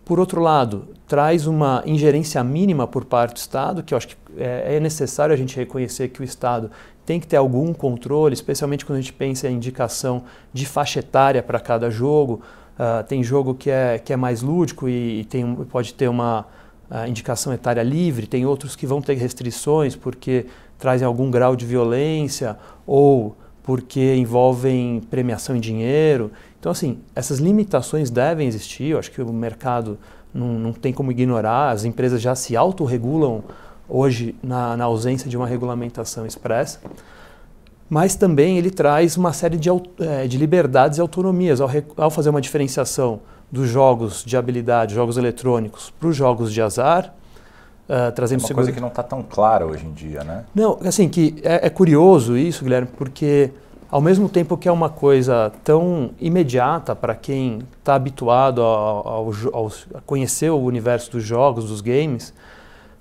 Por 0.04 0.18
outro 0.18 0.40
lado, 0.40 0.88
traz 1.06 1.46
uma 1.46 1.84
ingerência 1.86 2.42
mínima 2.42 2.84
por 2.84 3.04
parte 3.04 3.34
do 3.34 3.36
Estado, 3.36 3.84
que 3.84 3.94
eu 3.94 3.98
acho 3.98 4.08
que 4.08 4.16
é, 4.36 4.76
é 4.76 4.80
necessário 4.80 5.32
a 5.32 5.36
gente 5.36 5.54
reconhecer 5.54 6.08
que 6.08 6.20
o 6.20 6.24
Estado 6.24 6.68
tem 7.06 7.20
que 7.20 7.28
ter 7.28 7.36
algum 7.36 7.72
controle, 7.72 8.34
especialmente 8.34 8.84
quando 8.84 8.98
a 8.98 9.00
gente 9.00 9.12
pensa 9.12 9.48
em 9.48 9.54
indicação 9.54 10.24
de 10.52 10.66
faixa 10.66 10.98
etária 10.98 11.44
para 11.44 11.60
cada 11.60 11.90
jogo. 11.90 12.42
Uh, 12.74 13.04
tem 13.06 13.22
jogo 13.22 13.54
que 13.54 13.70
é, 13.70 13.98
que 13.98 14.12
é 14.12 14.16
mais 14.16 14.42
lúdico 14.42 14.88
e, 14.88 15.20
e 15.20 15.24
tem, 15.26 15.54
pode 15.54 15.94
ter 15.94 16.08
uma 16.08 16.46
uh, 16.90 17.08
indicação 17.08 17.52
etária 17.52 17.82
livre, 17.82 18.26
tem 18.26 18.44
outros 18.44 18.74
que 18.74 18.86
vão 18.86 19.00
ter 19.00 19.14
restrições 19.14 19.94
porque 19.94 20.46
trazem 20.78 21.06
algum 21.06 21.30
grau 21.30 21.54
de 21.54 21.64
violência 21.64 22.56
ou 22.86 23.36
porque 23.62 24.14
envolvem 24.16 25.00
premiação 25.10 25.54
em 25.54 25.60
dinheiro. 25.60 26.30
Então, 26.58 26.72
assim, 26.72 26.98
essas 27.14 27.38
limitações 27.38 28.10
devem 28.10 28.48
existir. 28.48 28.88
Eu 28.88 28.98
acho 28.98 29.10
que 29.10 29.22
o 29.22 29.32
mercado 29.32 29.98
não, 30.32 30.58
não 30.58 30.72
tem 30.72 30.92
como 30.92 31.12
ignorar. 31.12 31.70
As 31.70 31.84
empresas 31.84 32.20
já 32.20 32.34
se 32.34 32.56
autorregulam 32.56 33.44
hoje 33.88 34.34
na, 34.42 34.76
na 34.76 34.84
ausência 34.84 35.28
de 35.28 35.36
uma 35.36 35.46
regulamentação 35.46 36.26
expressa 36.26 36.80
mas 37.90 38.14
também 38.14 38.56
ele 38.56 38.70
traz 38.70 39.16
uma 39.16 39.32
série 39.32 39.56
de, 39.56 39.68
é, 39.98 40.28
de 40.28 40.38
liberdades 40.38 40.98
e 40.98 41.00
autonomias 41.00 41.60
ao, 41.60 41.68
ao, 41.96 42.08
fazer 42.08 42.30
uma 42.30 42.40
diferenciação 42.40 43.20
dos 43.50 43.68
jogos 43.68 44.24
de 44.24 44.36
habilidade, 44.36 44.94
jogos 44.94 45.16
eletrônicos, 45.16 45.92
para 45.98 46.08
os 46.08 46.16
jogos 46.16 46.52
de 46.52 46.62
azar. 46.62 47.14
Uh, 47.88 48.12
trazendo 48.12 48.42
é 48.42 48.46
uma 48.46 48.54
coisa 48.54 48.70
que 48.70 48.80
não 48.80 48.88
está 48.88 49.02
tão 49.02 49.20
clara 49.20 49.66
hoje 49.66 49.84
em 49.84 49.92
dia, 49.92 50.22
né? 50.22 50.44
Não, 50.54 50.78
assim, 50.84 51.08
que 51.08 51.40
é, 51.42 51.66
é, 51.66 51.70
curioso 51.70 52.36
isso, 52.36 52.62
Guilherme, 52.62 52.88
porque 52.96 53.50
ao 53.90 54.00
mesmo 54.00 54.28
tempo 54.28 54.56
que 54.56 54.68
é 54.68 54.72
uma 54.72 54.88
coisa 54.88 55.50
tão 55.64 56.12
imediata 56.20 56.94
para 56.94 57.16
quem 57.16 57.58
está 57.80 57.96
habituado 57.96 58.62
ao, 58.62 59.08
ao, 59.08 59.32
ao, 59.52 59.72
a 59.94 60.00
conhecer 60.06 60.50
o 60.50 60.60
universo 60.60 61.10
dos 61.10 61.24
jogos, 61.24 61.68
dos 61.68 61.80
games, 61.80 62.32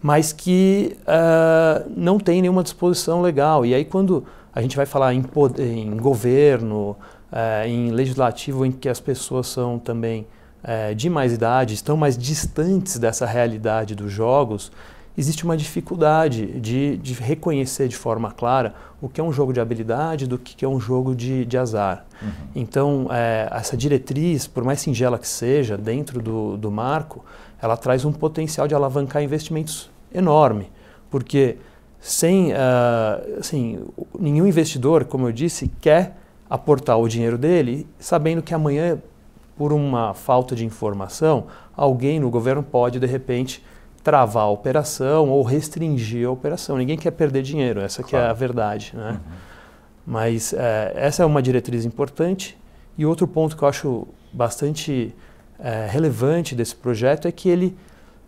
mas 0.02 0.34
que 0.34 0.98
uh, 1.02 1.92
não 1.96 2.18
tem 2.18 2.42
nenhuma 2.42 2.64
disposição 2.64 3.22
legal. 3.22 3.64
E 3.64 3.76
aí 3.76 3.86
quando 3.86 4.26
a 4.54 4.60
gente 4.60 4.76
vai 4.76 4.88
falar 4.88 5.14
em, 5.14 5.22
poder, 5.22 5.72
em 5.72 5.96
governo, 5.98 6.98
uh, 7.32 7.68
em 7.68 7.92
legislativo, 7.92 8.66
em 8.66 8.72
que 8.72 8.90
as 8.90 9.00
pessoas 9.00 9.46
são 9.46 9.78
também 9.78 10.26
é, 10.64 10.94
de 10.94 11.10
mais 11.10 11.34
idade, 11.34 11.74
estão 11.74 11.96
mais 11.96 12.18
distantes 12.18 12.98
dessa 12.98 13.26
realidade 13.26 13.96
dos 13.96 14.12
jogos, 14.12 14.72
existe 15.18 15.44
uma 15.44 15.58
dificuldade 15.58 16.46
de, 16.60 16.98
de, 16.98 17.14
reconhecer 17.14 17.88
de 17.88 17.96
forma 17.96 18.32
clara 18.32 18.74
o 19.02 19.10
que 19.10 19.20
é 19.20 19.24
um 19.24 19.34
jogo 19.34 19.52
de 19.52 19.60
habilidade 19.60 20.28
do 20.28 20.38
que 20.38 20.64
é 20.64 20.68
um 20.68 20.80
jogo 20.80 21.14
de, 21.14 21.46
de 21.46 21.58
azar. 21.58 22.06
Uhum. 22.22 22.30
Então, 22.56 23.08
é, 23.12 23.50
essa 23.52 23.76
diretriz, 23.76 24.48
por 24.48 24.64
mais 24.64 24.80
singela 24.80 25.18
que 25.18 25.28
seja, 25.28 25.78
dentro 25.78 26.22
do, 26.22 26.56
do 26.56 26.72
marco, 26.72 27.24
ela 27.62 27.76
traz 27.76 28.06
um 28.06 28.14
potencial 28.14 28.68
de 28.68 28.74
alavancar 28.74 29.22
investimentos 29.22 29.90
enorme, 30.14 30.72
porque 31.10 31.58
sem, 32.00 32.52
uh, 32.54 33.40
assim, 33.40 33.80
nenhum 34.18 34.48
investidor, 34.48 35.04
como 35.04 35.28
eu 35.28 35.32
disse, 35.34 35.70
quer 35.82 36.16
aportar 36.50 36.98
o 36.98 37.08
dinheiro 37.08 37.38
dele 37.38 37.86
sabendo 38.00 38.42
que 38.42 38.54
amanhã 38.54 38.98
por 39.60 39.74
uma 39.74 40.14
falta 40.14 40.56
de 40.56 40.66
informação, 40.66 41.48
alguém 41.76 42.18
no 42.18 42.30
governo 42.30 42.64
pode, 42.64 42.98
de 42.98 43.06
repente, 43.06 43.62
travar 44.02 44.46
a 44.46 44.50
operação 44.50 45.28
ou 45.28 45.44
restringir 45.44 46.26
a 46.26 46.32
operação. 46.32 46.78
Ninguém 46.78 46.98
quer 46.98 47.12
perder 47.12 47.44
dinheiro, 47.44 47.82
essa 47.82 48.02
claro. 48.02 48.26
é 48.26 48.30
a 48.30 48.32
verdade. 48.32 48.94
Né? 48.96 49.12
Uhum. 49.12 49.34
Mas 50.08 50.54
é, 50.54 50.94
essa 50.96 51.24
é 51.24 51.26
uma 51.26 51.42
diretriz 51.42 51.84
importante. 51.84 52.58
E 52.98 53.06
outro 53.06 53.28
ponto 53.28 53.58
que 53.58 53.62
eu 53.62 53.68
acho 53.68 54.08
bastante 54.32 55.14
é, 55.60 55.88
relevante 55.92 56.56
desse 56.56 56.78
projeto 56.78 57.28
é 57.28 57.32
que 57.34 57.50
ele, 57.50 57.78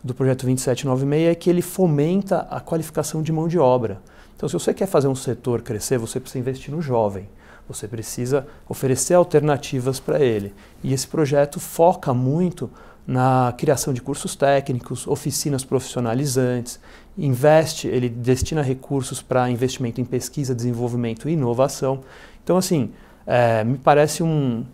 do 0.03 0.13
projeto 0.13 0.45
2796, 0.45 1.31
é 1.31 1.33
que 1.33 1.49
ele 1.49 1.61
fomenta 1.61 2.39
a 2.51 2.59
qualificação 2.59 3.23
de 3.23 3.31
mão 3.31 3.47
de 3.47 3.57
obra. 3.57 4.01
Então, 4.35 4.49
se 4.49 4.53
você 4.53 4.73
quer 4.73 4.85
fazer 4.85 5.07
um 5.07 5.15
setor 5.15 5.61
crescer, 5.61 5.97
você 5.97 6.19
precisa 6.19 6.39
investir 6.39 6.75
no 6.75 6.81
jovem. 6.81 7.29
Você 7.73 7.87
precisa 7.87 8.45
oferecer 8.67 9.13
alternativas 9.13 9.99
para 9.99 10.19
ele. 10.19 10.53
E 10.83 10.93
esse 10.93 11.07
projeto 11.07 11.59
foca 11.59 12.13
muito 12.13 12.69
na 13.05 13.53
criação 13.57 13.93
de 13.93 14.01
cursos 14.01 14.35
técnicos, 14.35 15.07
oficinas 15.07 15.63
profissionalizantes, 15.63 16.79
investe, 17.17 17.87
ele 17.87 18.07
destina 18.07 18.61
recursos 18.61 19.21
para 19.21 19.49
investimento 19.49 19.99
em 19.99 20.05
pesquisa, 20.05 20.53
desenvolvimento 20.53 21.27
e 21.27 21.33
inovação. 21.33 22.01
Então, 22.43 22.57
assim, 22.57 22.91
é, 23.25 23.63
me 23.63 23.77
parece 23.77 24.23
um, 24.23 24.65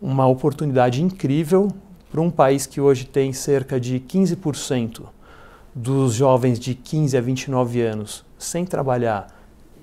uma 0.00 0.26
oportunidade 0.26 1.02
incrível 1.02 1.68
para 2.10 2.20
um 2.20 2.30
país 2.30 2.66
que 2.66 2.80
hoje 2.80 3.04
tem 3.04 3.32
cerca 3.32 3.78
de 3.78 4.00
15% 4.00 5.02
dos 5.74 6.14
jovens 6.14 6.58
de 6.58 6.74
15 6.74 7.16
a 7.16 7.20
29 7.20 7.82
anos 7.82 8.24
sem 8.38 8.64
trabalhar 8.64 9.26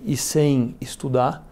e 0.04 0.16
sem 0.18 0.76
estudar. 0.80 1.46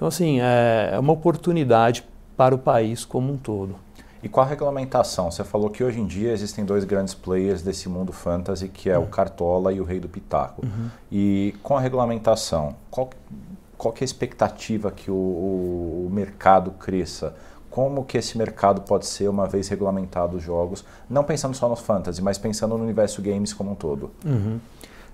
Então, 0.00 0.08
assim, 0.08 0.40
é, 0.40 0.92
é 0.94 0.98
uma 0.98 1.12
oportunidade 1.12 2.02
para 2.34 2.54
o 2.54 2.58
país 2.58 3.04
como 3.04 3.34
um 3.34 3.36
todo. 3.36 3.76
E 4.22 4.30
qual 4.30 4.46
a 4.46 4.48
regulamentação? 4.48 5.30
Você 5.30 5.44
falou 5.44 5.68
que 5.68 5.84
hoje 5.84 6.00
em 6.00 6.06
dia 6.06 6.32
existem 6.32 6.64
dois 6.64 6.84
grandes 6.84 7.12
players 7.12 7.60
desse 7.60 7.86
mundo 7.86 8.10
fantasy, 8.10 8.66
que 8.68 8.88
é 8.88 8.96
uhum. 8.96 9.04
o 9.04 9.08
Cartola 9.08 9.74
e 9.74 9.78
o 9.78 9.84
Rei 9.84 10.00
do 10.00 10.08
Pitaco. 10.08 10.64
Uhum. 10.64 10.88
E 11.12 11.54
com 11.62 11.76
a 11.76 11.80
regulamentação, 11.82 12.76
qual, 12.90 13.10
qual 13.76 13.92
é 13.92 13.98
a 14.00 14.04
expectativa 14.04 14.90
que 14.90 15.10
o, 15.10 15.14
o, 15.14 16.06
o, 16.06 16.10
mercado 16.10 16.70
cresça? 16.70 17.34
Como 17.68 18.02
que 18.02 18.16
esse 18.16 18.38
mercado 18.38 18.80
pode 18.80 19.04
ser 19.04 19.28
uma 19.28 19.46
vez 19.46 19.68
regulamentado 19.68 20.38
os 20.38 20.42
jogos? 20.42 20.82
Não 21.10 21.24
pensando 21.24 21.54
só 21.54 21.68
no 21.68 21.76
fantasy, 21.76 22.22
mas 22.22 22.38
pensando 22.38 22.74
no 22.78 22.84
universo 22.84 23.20
games 23.20 23.52
como 23.52 23.72
um 23.72 23.74
todo. 23.74 24.10
Uhum. 24.24 24.60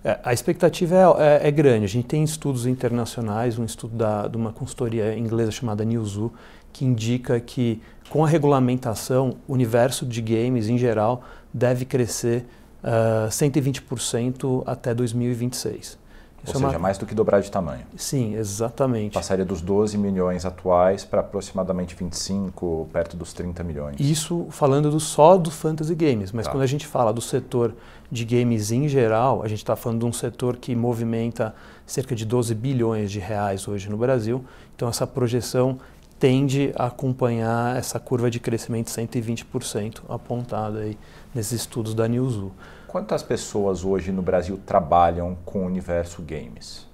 É, 0.07 0.21
a 0.23 0.33
expectativa 0.33 0.95
é, 0.95 1.47
é, 1.47 1.49
é, 1.49 1.51
grande. 1.51 1.85
A 1.85 1.89
gente 1.89 2.07
tem 2.07 2.23
estudos 2.23 2.65
internacionais, 2.65 3.59
um 3.59 3.65
estudo 3.65 3.97
da, 3.97 4.29
de 4.29 4.37
uma 4.37 4.53
consultoria 4.53 5.19
inglesa 5.19 5.51
chamada 5.51 5.85
Newzoo, 5.85 6.33
que 6.73 6.85
indica 6.85 7.41
que 7.41 7.83
com 8.09 8.25
a 8.25 8.29
regulamentação, 8.29 9.37
o 9.49 9.53
universo 9.53 10.07
de 10.07 10.23
games 10.23 10.69
em 10.69 10.79
geral 10.79 11.25
deve 11.53 11.85
crescer 11.85 12.47
uh, 12.85 13.29
120% 13.29 14.63
até 14.65 14.95
2026. 14.95 15.99
Ou 16.47 16.53
Isso 16.53 16.65
seja, 16.65 16.79
mais 16.79 16.97
do 16.97 17.05
que 17.05 17.15
dobrar 17.15 17.41
de 17.41 17.50
tamanho. 17.50 17.83
Sim, 17.97 18.35
exatamente. 18.37 19.12
Passaria 19.12 19.45
dos 19.45 19.61
12 19.61 19.99
milhões 19.99 20.45
atuais 20.45 21.05
para 21.05 21.21
aproximadamente 21.21 21.95
25, 21.95 22.88
perto 22.93 23.17
dos 23.17 23.33
30 23.33 23.65
milhões. 23.65 23.97
Isso 23.99 24.47
falando 24.50 24.91
do, 24.91 25.00
só 25.00 25.37
do 25.37 25.50
fantasy 25.50 25.95
games, 25.95 26.31
mas 26.31 26.47
tá. 26.47 26.53
quando 26.53 26.62
a 26.62 26.67
gente 26.67 26.87
fala 26.87 27.12
do 27.12 27.21
setor 27.21 27.75
de 28.11 28.25
games 28.25 28.71
em 28.71 28.88
geral, 28.88 29.43
a 29.43 29.49
gente 29.49 29.59
está 29.59 29.75
falando 29.75 30.00
de 30.00 30.07
um 30.07 30.12
setor 30.12 30.57
que 30.57 30.76
movimenta 30.76 31.55
cerca 31.85 32.15
de 32.15 32.25
12 32.25 32.55
bilhões 32.55 33.11
de 33.11 33.19
reais 33.19 33.67
hoje 33.67 33.91
no 33.91 33.97
Brasil. 33.97 34.45
Então 34.75 34.88
essa 34.88 35.07
projeção 35.07 35.79
tende 36.19 36.73
a 36.76 36.87
acompanhar 36.87 37.76
essa 37.76 37.99
curva 37.99 38.31
de 38.31 38.41
crescimento 38.41 38.88
120% 38.88 40.03
apontada 40.09 40.81
aí 40.81 40.97
nesses 41.35 41.61
estudos 41.61 41.95
da 41.95 42.09
Newzoo. 42.09 42.53
Quantas 42.87 43.23
pessoas 43.23 43.85
hoje 43.85 44.12
no 44.12 44.23
Brasil 44.23 44.59
trabalham 44.64 45.37
com 45.45 45.61
o 45.61 45.66
universo 45.66 46.23
games? 46.23 46.87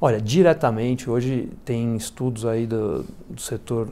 Olha, 0.00 0.20
diretamente, 0.20 1.08
hoje 1.08 1.48
tem 1.64 1.96
estudos 1.96 2.44
aí 2.44 2.66
do, 2.66 3.04
do 3.30 3.40
setor 3.40 3.88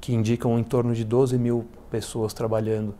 que 0.00 0.14
indicam 0.14 0.58
em 0.58 0.62
torno 0.62 0.94
de 0.94 1.04
12 1.04 1.36
mil 1.38 1.66
pessoas 1.90 2.32
trabalhando 2.32 2.94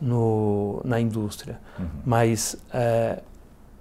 no, 0.00 0.80
na 0.84 1.00
indústria. 1.00 1.58
Uhum. 1.78 1.86
Mas 2.06 2.56
é, 2.72 3.20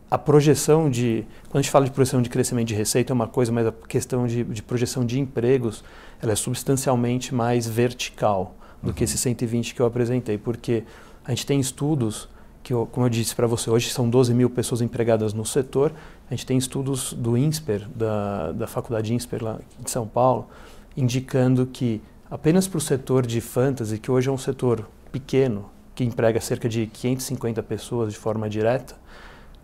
a 0.09 0.17
projeção 0.17 0.89
de. 0.89 1.25
Quando 1.49 1.57
a 1.57 1.61
gente 1.61 1.71
fala 1.71 1.85
de 1.85 1.91
projeção 1.91 2.21
de 2.21 2.29
crescimento 2.29 2.67
de 2.69 2.75
receita 2.75 3.11
é 3.11 3.15
uma 3.15 3.27
coisa, 3.27 3.51
mas 3.51 3.67
a 3.67 3.71
questão 3.71 4.25
de, 4.25 4.43
de 4.43 4.63
projeção 4.63 5.05
de 5.05 5.19
empregos 5.19 5.83
ela 6.21 6.31
é 6.31 6.35
substancialmente 6.35 7.35
mais 7.35 7.67
vertical 7.67 8.55
do 8.81 8.89
uhum. 8.89 8.93
que 8.93 9.03
esse 9.03 9.17
120 9.17 9.75
que 9.75 9.81
eu 9.81 9.85
apresentei, 9.85 10.37
porque 10.37 10.83
a 11.23 11.29
gente 11.31 11.45
tem 11.45 11.59
estudos 11.59 12.27
que, 12.67 12.73
como 12.91 13.05
eu 13.05 13.09
disse 13.09 13.33
para 13.33 13.47
você, 13.47 13.69
hoje 13.69 13.89
são 13.89 14.09
12 14.09 14.33
mil 14.33 14.49
pessoas 14.49 14.81
empregadas 14.81 15.33
no 15.33 15.45
setor. 15.45 15.93
A 16.29 16.35
gente 16.35 16.45
tem 16.45 16.57
estudos 16.57 17.13
do 17.13 17.37
INSPER, 17.37 17.87
da, 17.95 18.51
da 18.51 18.67
Faculdade 18.67 19.13
INSPER 19.13 19.41
lá 19.41 19.59
de 19.79 19.89
São 19.89 20.05
Paulo, 20.05 20.49
indicando 20.95 21.65
que 21.65 22.01
apenas 22.29 22.67
para 22.67 22.77
o 22.77 22.81
setor 22.81 23.25
de 23.25 23.39
fantasy, 23.39 23.97
que 23.97 24.11
hoje 24.11 24.27
é 24.27 24.31
um 24.33 24.37
setor 24.37 24.85
pequeno, 25.13 25.69
que 25.95 26.03
emprega 26.03 26.41
cerca 26.41 26.67
de 26.67 26.87
550 26.87 27.63
pessoas 27.63 28.11
de 28.11 28.19
forma 28.19 28.49
direta, 28.49 28.95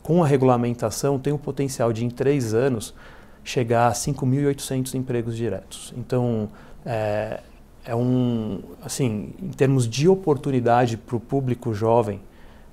com 0.02 0.24
a 0.24 0.28
regulamentação 0.28 1.20
tem 1.20 1.34
o 1.34 1.38
potencial 1.38 1.92
de, 1.92 2.06
em 2.06 2.10
três 2.10 2.54
anos, 2.54 2.94
chegar 3.44 3.90
a 3.90 3.92
5.800 3.92 4.94
empregos 4.96 5.36
diretos. 5.36 5.94
Então, 5.98 6.48
é, 6.86 7.42
é 7.84 7.94
um, 7.94 8.62
assim, 8.82 9.34
em 9.42 9.50
termos 9.50 9.90
de 9.90 10.08
oportunidade 10.08 10.96
para 10.96 11.18
o 11.18 11.20
público 11.20 11.74
jovem, 11.74 12.22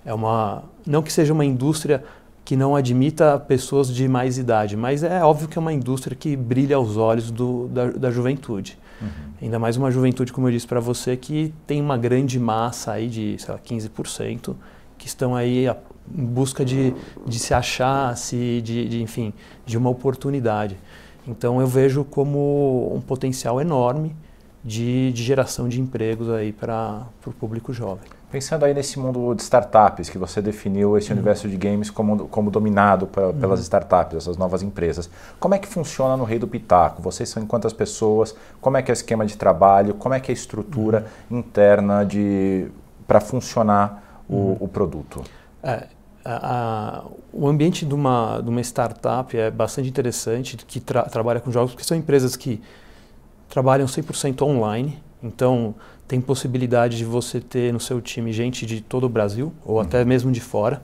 é 0.05 0.15
uma, 0.15 0.65
não 0.87 1.03
que 1.03 1.13
seja 1.13 1.33
uma 1.33 1.45
indústria 1.45 2.03
que 2.45 2.57
não 2.57 2.75
admita 2.75 3.39
pessoas 3.39 3.95
de 3.95 4.09
mais 4.09 4.39
idade, 4.39 4.77
mas 4.77 5.03
é 5.03 5.23
óbvio 5.23 5.47
que 5.47 5.59
é 5.59 5.61
uma 5.61 5.73
indústria 5.73 6.17
que 6.17 6.35
brilha 6.37 6.77
aos 6.77 6.97
olhos 6.97 7.31
do, 7.31 7.69
da, 7.69 7.91
da 7.91 8.11
juventude. 8.11 8.79
Uhum. 9.01 9.09
Ainda 9.43 9.59
mais 9.59 9.77
uma 9.77 9.91
juventude, 9.91 10.33
como 10.33 10.49
eu 10.49 10.53
disse 10.53 10.67
para 10.67 10.81
você, 10.81 11.17
que 11.17 11.55
tem 11.67 11.81
uma 11.81 11.97
grande 11.97 12.41
massa 12.41 12.93
aí 12.93 13.09
de, 13.09 13.37
sei 13.39 13.55
lá, 13.55 13.61
15%, 13.61 14.55
que 14.99 15.07
estão 15.07 15.37
aí 15.37 15.69
a, 15.69 15.77
em 16.13 16.25
busca 16.25 16.65
de, 16.65 16.95
de 17.27 17.39
se 17.39 17.55
achar, 17.55 18.17
se, 18.17 18.61
de, 18.63 18.89
de, 18.89 19.03
enfim, 19.03 19.33
de 19.65 19.79
uma 19.79 19.89
oportunidade. 19.89 20.77
Então 21.27 21.61
eu 21.61 21.67
vejo 21.67 22.05
como 22.05 22.93
um 22.95 23.01
potencial 23.01 23.61
enorme 23.61 24.15
de, 24.63 25.13
de 25.13 25.23
geração 25.23 25.69
de 25.69 25.81
empregos 25.81 26.29
aí 26.31 26.53
para 26.53 27.07
o 27.27 27.33
público 27.33 27.73
jovem. 27.73 28.05
Pensando 28.31 28.65
aí 28.65 28.73
nesse 28.73 28.97
mundo 28.97 29.35
de 29.35 29.43
startups, 29.43 30.09
que 30.09 30.17
você 30.17 30.41
definiu 30.41 30.97
esse 30.97 31.11
uhum. 31.11 31.17
universo 31.17 31.49
de 31.49 31.57
games 31.57 31.91
como, 31.91 32.29
como 32.29 32.49
dominado 32.49 33.09
pra, 33.09 33.27
uhum. 33.27 33.33
pelas 33.33 33.59
startups, 33.61 34.17
essas 34.17 34.37
novas 34.37 34.63
empresas, 34.63 35.11
como 35.41 35.55
é 35.55 35.59
que 35.59 35.67
funciona 35.67 36.17
no 36.17 36.23
Rei 36.23 36.39
do 36.39 36.47
Pitaco? 36.47 37.03
Vocês 37.03 37.29
são 37.29 37.43
em 37.43 37.47
quantas 37.47 37.73
pessoas? 37.73 38.35
Como 38.61 38.77
é 38.77 38.83
que 38.83 38.91
é 38.91 38.93
o 38.93 38.95
esquema 38.95 39.27
de 39.27 39.37
trabalho? 39.37 39.95
Como 39.95 40.15
é 40.15 40.21
que 40.21 40.31
é 40.31 40.33
a 40.33 40.35
estrutura 40.35 41.07
uhum. 41.29 41.39
interna 41.39 42.07
para 43.05 43.21
funcionar 43.21 44.23
o, 44.29 44.37
uhum. 44.37 44.57
o 44.61 44.69
produto? 44.69 45.25
É, 45.61 45.89
a, 46.25 47.01
a, 47.01 47.05
o 47.33 47.49
ambiente 47.49 47.85
de 47.85 47.95
uma, 47.95 48.41
de 48.41 48.49
uma 48.49 48.61
startup 48.61 49.37
é 49.37 49.51
bastante 49.51 49.89
interessante, 49.89 50.57
que 50.57 50.79
tra, 50.79 51.03
trabalha 51.03 51.41
com 51.41 51.51
jogos, 51.51 51.73
porque 51.73 51.85
são 51.85 51.97
empresas 51.97 52.37
que 52.37 52.63
trabalham 53.51 53.87
100% 53.87 54.41
online, 54.43 54.99
então 55.23 55.75
tem 56.09 56.21
possibilidade 56.21 56.97
de 56.97 57.05
você 57.05 57.41
ter 57.41 57.73
no 57.73 57.81
seu 57.81 58.01
time 58.01 58.33
gente 58.33 58.65
de 58.65 58.81
todo 58.81 59.05
o 59.05 59.09
Brasil, 59.09 59.53
ou 59.65 59.75
uhum. 59.75 59.81
até 59.83 60.05
mesmo 60.05 60.33
de 60.33 60.41
fora. 60.41 60.81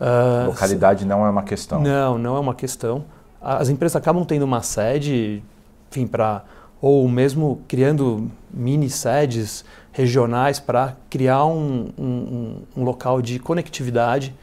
Uh, 0.00 0.48
Localidade 0.48 1.04
não 1.04 1.24
é 1.24 1.30
uma 1.30 1.42
questão. 1.42 1.80
Não, 1.80 2.18
não 2.18 2.36
é 2.36 2.40
uma 2.40 2.54
questão. 2.54 3.04
As 3.40 3.68
empresas 3.68 3.96
acabam 3.96 4.24
tendo 4.24 4.42
uma 4.42 4.62
sede, 4.62 5.42
enfim, 5.90 6.06
para 6.06 6.42
ou 6.80 7.08
mesmo 7.08 7.60
criando 7.66 8.30
mini 8.52 8.90
sedes 8.90 9.64
regionais 9.92 10.60
para 10.60 10.94
criar 11.08 11.46
um, 11.46 11.88
um, 11.98 12.62
um, 12.76 12.84
local 12.84 13.22
de 13.22 13.38
conectividade 13.38 14.34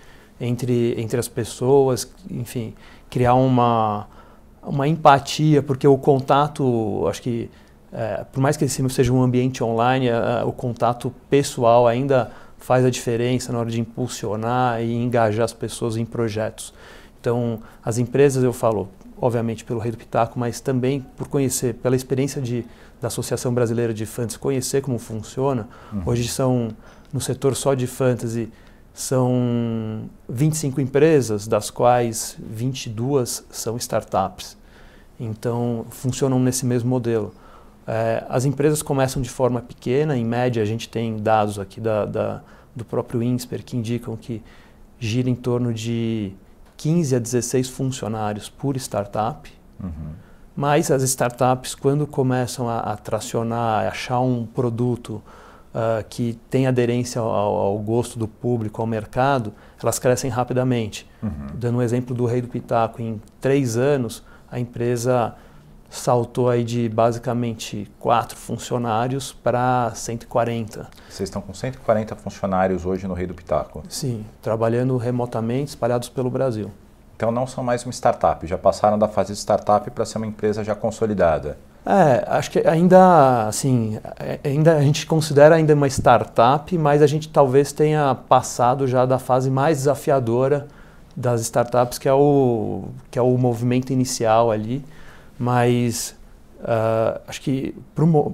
entre, 0.41 0.99
entre 0.99 1.19
as 1.19 1.27
pessoas, 1.27 2.11
enfim, 2.29 2.73
criar 3.09 3.35
uma, 3.35 4.07
uma 4.65 4.87
empatia, 4.87 5.61
porque 5.61 5.87
o 5.87 5.97
contato, 5.97 7.05
acho 7.07 7.21
que, 7.21 7.49
é, 7.91 8.25
por 8.31 8.39
mais 8.39 8.57
que 8.57 8.65
esse 8.65 8.89
seja 8.89 9.11
um 9.11 9.21
ambiente 9.21 9.63
online, 9.63 10.07
é, 10.07 10.43
o 10.45 10.51
contato 10.51 11.13
pessoal 11.29 11.87
ainda 11.87 12.31
faz 12.57 12.85
a 12.85 12.89
diferença 12.89 13.51
na 13.51 13.59
hora 13.59 13.69
de 13.69 13.79
impulsionar 13.79 14.81
e 14.81 14.93
engajar 14.93 15.43
as 15.43 15.53
pessoas 15.53 15.97
em 15.97 16.05
projetos. 16.05 16.73
Então, 17.19 17.59
as 17.83 17.97
empresas, 17.97 18.43
eu 18.43 18.53
falo, 18.53 18.89
obviamente 19.19 19.65
pelo 19.65 19.79
Rei 19.79 19.91
do 19.91 19.97
Pitaco, 19.97 20.39
mas 20.39 20.59
também 20.59 21.05
por 21.17 21.27
conhecer, 21.27 21.75
pela 21.75 21.95
experiência 21.95 22.41
de, 22.41 22.65
da 23.01 23.07
Associação 23.07 23.53
Brasileira 23.53 23.93
de 23.93 24.05
Fantasy, 24.05 24.39
conhecer 24.39 24.81
como 24.81 24.97
funciona. 24.97 25.67
Uhum. 25.91 26.03
Hoje 26.05 26.27
são, 26.27 26.69
no 27.11 27.19
setor 27.19 27.55
só 27.55 27.73
de 27.73 27.85
fantasy, 27.85 28.49
são 28.93 30.09
25 30.29 30.79
empresas, 30.79 31.47
das 31.47 31.71
quais 31.71 32.37
22 32.39 33.43
são 33.49 33.75
startups. 33.77 34.55
Então, 35.19 35.85
funcionam 35.89 36.39
nesse 36.39 36.65
mesmo 36.65 36.89
modelo. 36.89 37.33
É, 37.87 38.23
as 38.29 38.45
empresas 38.45 38.81
começam 38.81 39.21
de 39.21 39.29
forma 39.29 39.61
pequena, 39.61 40.15
em 40.15 40.23
média, 40.23 40.61
a 40.61 40.65
gente 40.65 40.87
tem 40.87 41.17
dados 41.17 41.59
aqui 41.59 41.81
da, 41.81 42.05
da, 42.05 42.41
do 42.75 42.85
próprio 42.85 43.21
INSPER 43.23 43.63
que 43.63 43.75
indicam 43.75 44.15
que 44.15 44.41
gira 44.99 45.29
em 45.29 45.35
torno 45.35 45.73
de 45.73 46.31
15 46.77 47.15
a 47.15 47.19
16 47.19 47.69
funcionários 47.69 48.47
por 48.47 48.77
startup. 48.77 49.51
Uhum. 49.81 50.13
Mas 50.55 50.91
as 50.91 51.01
startups, 51.01 51.73
quando 51.73 52.05
começam 52.05 52.69
a, 52.69 52.79
a 52.79 52.95
tracionar, 52.95 53.85
a 53.85 53.89
achar 53.89 54.19
um 54.19 54.45
produto 54.45 55.21
uh, 55.73 56.03
que 56.07 56.39
tem 56.49 56.67
aderência 56.67 57.19
ao, 57.19 57.29
ao, 57.29 57.77
gosto 57.79 58.17
do 58.17 58.27
público, 58.27 58.81
ao 58.81 58.87
mercado, 58.87 59.53
elas 59.81 59.99
crescem 59.99 60.29
rapidamente. 60.29 61.09
Uhum. 61.21 61.47
Dando 61.55 61.77
um 61.79 61.81
exemplo 61.81 62.15
do 62.15 62.25
Rei 62.25 62.41
do 62.41 62.47
Pitaco, 62.47 63.01
em 63.01 63.21
três 63.41 63.75
anos, 63.77 64.23
a 64.51 64.59
empresa 64.59 65.35
saltou 65.89 66.49
aí 66.49 66.63
de 66.63 66.89
basicamente 66.89 67.89
quatro 67.99 68.35
funcionários 68.35 69.31
para 69.31 69.91
140. 69.93 70.89
Vocês 71.07 71.29
estão 71.29 71.41
com 71.41 71.53
140 71.53 72.15
funcionários 72.15 72.85
hoje 72.85 73.07
no 73.07 73.13
Rei 73.13 73.27
do 73.27 73.33
Pitaco? 73.33 73.83
Sim, 73.87 74.25
trabalhando 74.41 74.97
remotamente, 74.97 75.69
espalhados 75.69 76.09
pelo 76.09 76.31
Brasil. 76.31 76.71
Então 77.15 77.31
não 77.31 77.45
são 77.45 77.63
mais 77.63 77.85
uma 77.85 77.91
startup, 77.91 78.45
já 78.47 78.57
passaram 78.57 78.97
da 78.97 79.07
fase 79.07 79.33
de 79.33 79.39
startup 79.39 79.89
para 79.91 80.03
ser 80.03 80.17
uma 80.17 80.25
empresa 80.25 80.63
já 80.63 80.73
consolidada. 80.73 81.57
É, 81.85 82.23
acho 82.27 82.49
que 82.51 82.59
ainda 82.65 83.47
assim, 83.47 83.99
é, 84.19 84.39
ainda 84.43 84.77
a 84.77 84.81
gente 84.81 85.05
considera 85.05 85.55
ainda 85.55 85.73
uma 85.73 85.87
startup, 85.87 86.77
mas 86.77 87.01
a 87.01 87.07
gente 87.07 87.27
talvez 87.29 87.71
tenha 87.73 88.15
passado 88.15 88.87
já 88.87 89.05
da 89.05 89.19
fase 89.19 89.49
mais 89.49 89.79
desafiadora 89.79 90.67
das 91.15 91.41
startups, 91.41 91.97
que 91.97 92.07
é 92.07 92.13
o 92.13 92.85
que 93.11 93.19
é 93.19 93.21
o 93.21 93.37
movimento 93.37 93.91
inicial 93.91 94.49
ali 94.49 94.83
mas 95.37 96.15
uh, 96.59 97.19
acho 97.27 97.41
que 97.41 97.75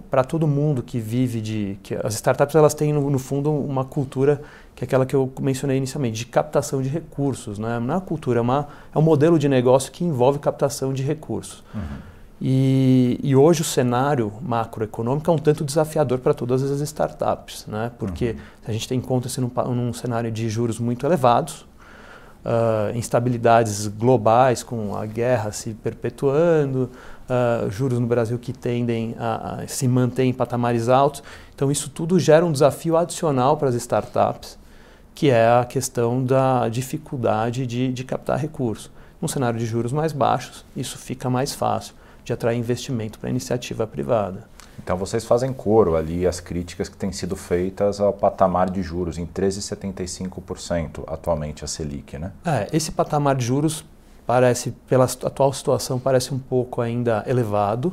para 0.09 0.23
todo 0.23 0.47
mundo 0.47 0.83
que 0.83 0.99
vive 0.99 1.41
de 1.41 1.77
que 1.81 1.95
as 1.95 2.13
startups 2.15 2.55
elas 2.55 2.73
têm 2.73 2.93
no, 2.93 3.09
no, 3.09 3.19
fundo 3.19 3.51
uma 3.51 3.85
cultura 3.85 4.41
que 4.75 4.83
é 4.83 4.85
aquela 4.85 5.05
que 5.05 5.15
eu 5.15 5.31
mencionei 5.41 5.77
inicialmente 5.77 6.17
de 6.17 6.25
captação 6.25 6.81
de 6.81 6.87
recursos, 6.87 7.59
né? 7.59 7.79
não 7.79 7.93
é 7.93 7.97
uma 7.97 8.01
cultura, 8.01 8.39
é, 8.39 8.41
uma, 8.41 8.67
é 8.93 8.97
um 8.97 9.01
modelo 9.01 9.37
de 9.37 9.49
negócio 9.49 9.91
que 9.91 10.05
envolve 10.05 10.39
captação 10.39 10.93
de 10.93 11.03
recursos. 11.03 11.63
Uhum. 11.73 11.81
E, 12.41 13.19
e, 13.21 13.35
hoje 13.35 13.61
o 13.61 13.65
cenário 13.65 14.31
macroeconômico 14.41 15.29
é 15.29 15.33
um 15.33 15.37
tanto 15.37 15.65
desafiador 15.65 16.19
para 16.19 16.33
todas 16.33 16.63
as 16.63 16.79
startups, 16.79 17.65
né? 17.67 17.91
porque 17.99 18.31
uhum. 18.31 18.37
a 18.65 18.71
gente 18.71 18.87
tem 18.87 18.97
em 18.97 19.01
conta 19.01 19.27
se 19.27 19.41
num, 19.41 19.51
num 19.75 19.91
cenário 19.91 20.31
de 20.31 20.47
juros 20.49 20.79
muito 20.79 21.05
elevados, 21.05 21.65
uh, 22.45 22.95
instabilidades 22.95 23.87
globais, 23.87 24.63
com 24.63 24.95
a 24.95 25.05
guerra 25.05 25.51
se 25.51 25.73
perpetuando, 25.73 26.89
uh, 27.29 27.69
juros 27.69 27.99
no 27.99 28.07
Brasil 28.07 28.39
que 28.39 28.53
tendem 28.53 29.17
a, 29.19 29.61
a, 29.63 29.67
se 29.67 29.85
manter 29.85 30.23
em 30.23 30.33
patamares 30.33 30.87
altos. 30.87 31.21
Então, 31.53 31.69
isso 31.69 31.89
tudo 31.89 32.17
gera 32.17 32.45
um 32.45 32.53
desafio 32.53 32.95
adicional 32.95 33.57
para 33.57 33.67
as 33.67 33.75
startups, 33.75 34.57
que 35.13 35.29
é 35.29 35.45
a 35.45 35.65
questão 35.65 36.23
da 36.23 36.69
dificuldade 36.69 37.67
de, 37.67 37.91
de 37.91 38.03
captar 38.05 38.39
recursos. 38.39 38.89
Num 39.21 39.27
cenário 39.27 39.59
de 39.59 39.65
juros 39.65 39.91
mais 39.91 40.13
baixos, 40.13 40.63
isso 40.73 40.97
fica 40.97 41.29
mais 41.29 41.53
fácil 41.53 41.98
de 42.29 42.33
atrair 42.33 42.57
investimento 42.57 43.17
para 43.19 43.27
a 43.27 43.31
iniciativa 43.31 43.85
privada. 43.87 44.47
Então 44.81 44.95
vocês 44.95 45.25
fazem 45.25 45.51
coro 45.51 45.95
ali 45.95 46.25
as 46.25 46.39
críticas 46.39 46.87
que 46.87 46.95
têm 46.95 47.11
sido 47.11 47.35
feitas 47.35 47.99
ao 47.99 48.13
patamar 48.13 48.69
de 48.69 48.81
juros 48.81 49.17
em 49.17 49.25
13,75% 49.25 51.03
atualmente 51.07 51.65
a 51.65 51.67
Selic, 51.67 52.17
né? 52.17 52.31
É, 52.45 52.67
esse 52.71 52.91
patamar 52.91 53.35
de 53.35 53.45
juros 53.45 53.83
parece, 54.25 54.71
pela 54.87 55.05
atual 55.05 55.51
situação, 55.51 55.99
parece 55.99 56.33
um 56.33 56.39
pouco 56.39 56.81
ainda 56.81 57.23
elevado. 57.27 57.87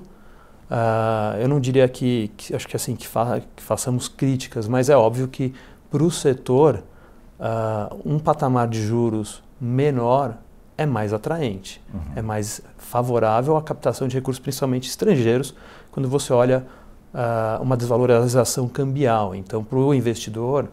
Uh, 0.71 1.41
eu 1.41 1.49
não 1.49 1.59
diria 1.61 1.89
que, 1.89 2.31
que, 2.37 2.55
acho 2.55 2.69
que 2.69 2.77
assim 2.77 2.95
que, 2.95 3.07
fa 3.07 3.41
que, 3.55 3.63
façamos 3.63 4.09
críticas, 4.09 4.69
mas 4.69 4.89
é 4.89 4.97
óbvio 4.97 5.29
que 5.29 5.55
para 5.91 6.03
o 6.03 6.11
setor 6.11 6.83
uh, 7.41 7.97
um 8.05 8.19
patamar 8.19 8.69
de 8.69 8.83
juros 8.85 9.43
menor 9.61 10.37
é 10.79 10.85
mais 10.85 11.13
atraente, 11.13 11.83
uhum. 11.93 12.01
é 12.17 12.23
mais 12.23 12.61
favorável 12.77 13.57
à 13.57 13.63
captação 13.63 14.07
de 14.07 14.15
recursos, 14.17 14.41
principalmente 14.41 14.89
estrangeiros, 14.89 15.55
quando 15.91 16.09
você 16.09 16.33
olha 16.33 16.67
uh, 17.15 17.63
uma 17.63 17.77
desvalorização 17.77 18.69
cambial. 18.69 19.35
Então, 19.35 19.65
para 19.65 19.79
o 19.79 19.95
investidor, 19.95 20.65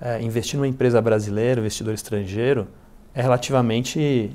uh, 0.00 0.22
investir 0.22 0.56
numa 0.56 0.68
empresa 0.68 1.00
brasileira, 1.00 1.60
investidor 1.60 1.92
estrangeiro, 1.92 2.66
é 3.14 3.20
relativamente 3.20 4.34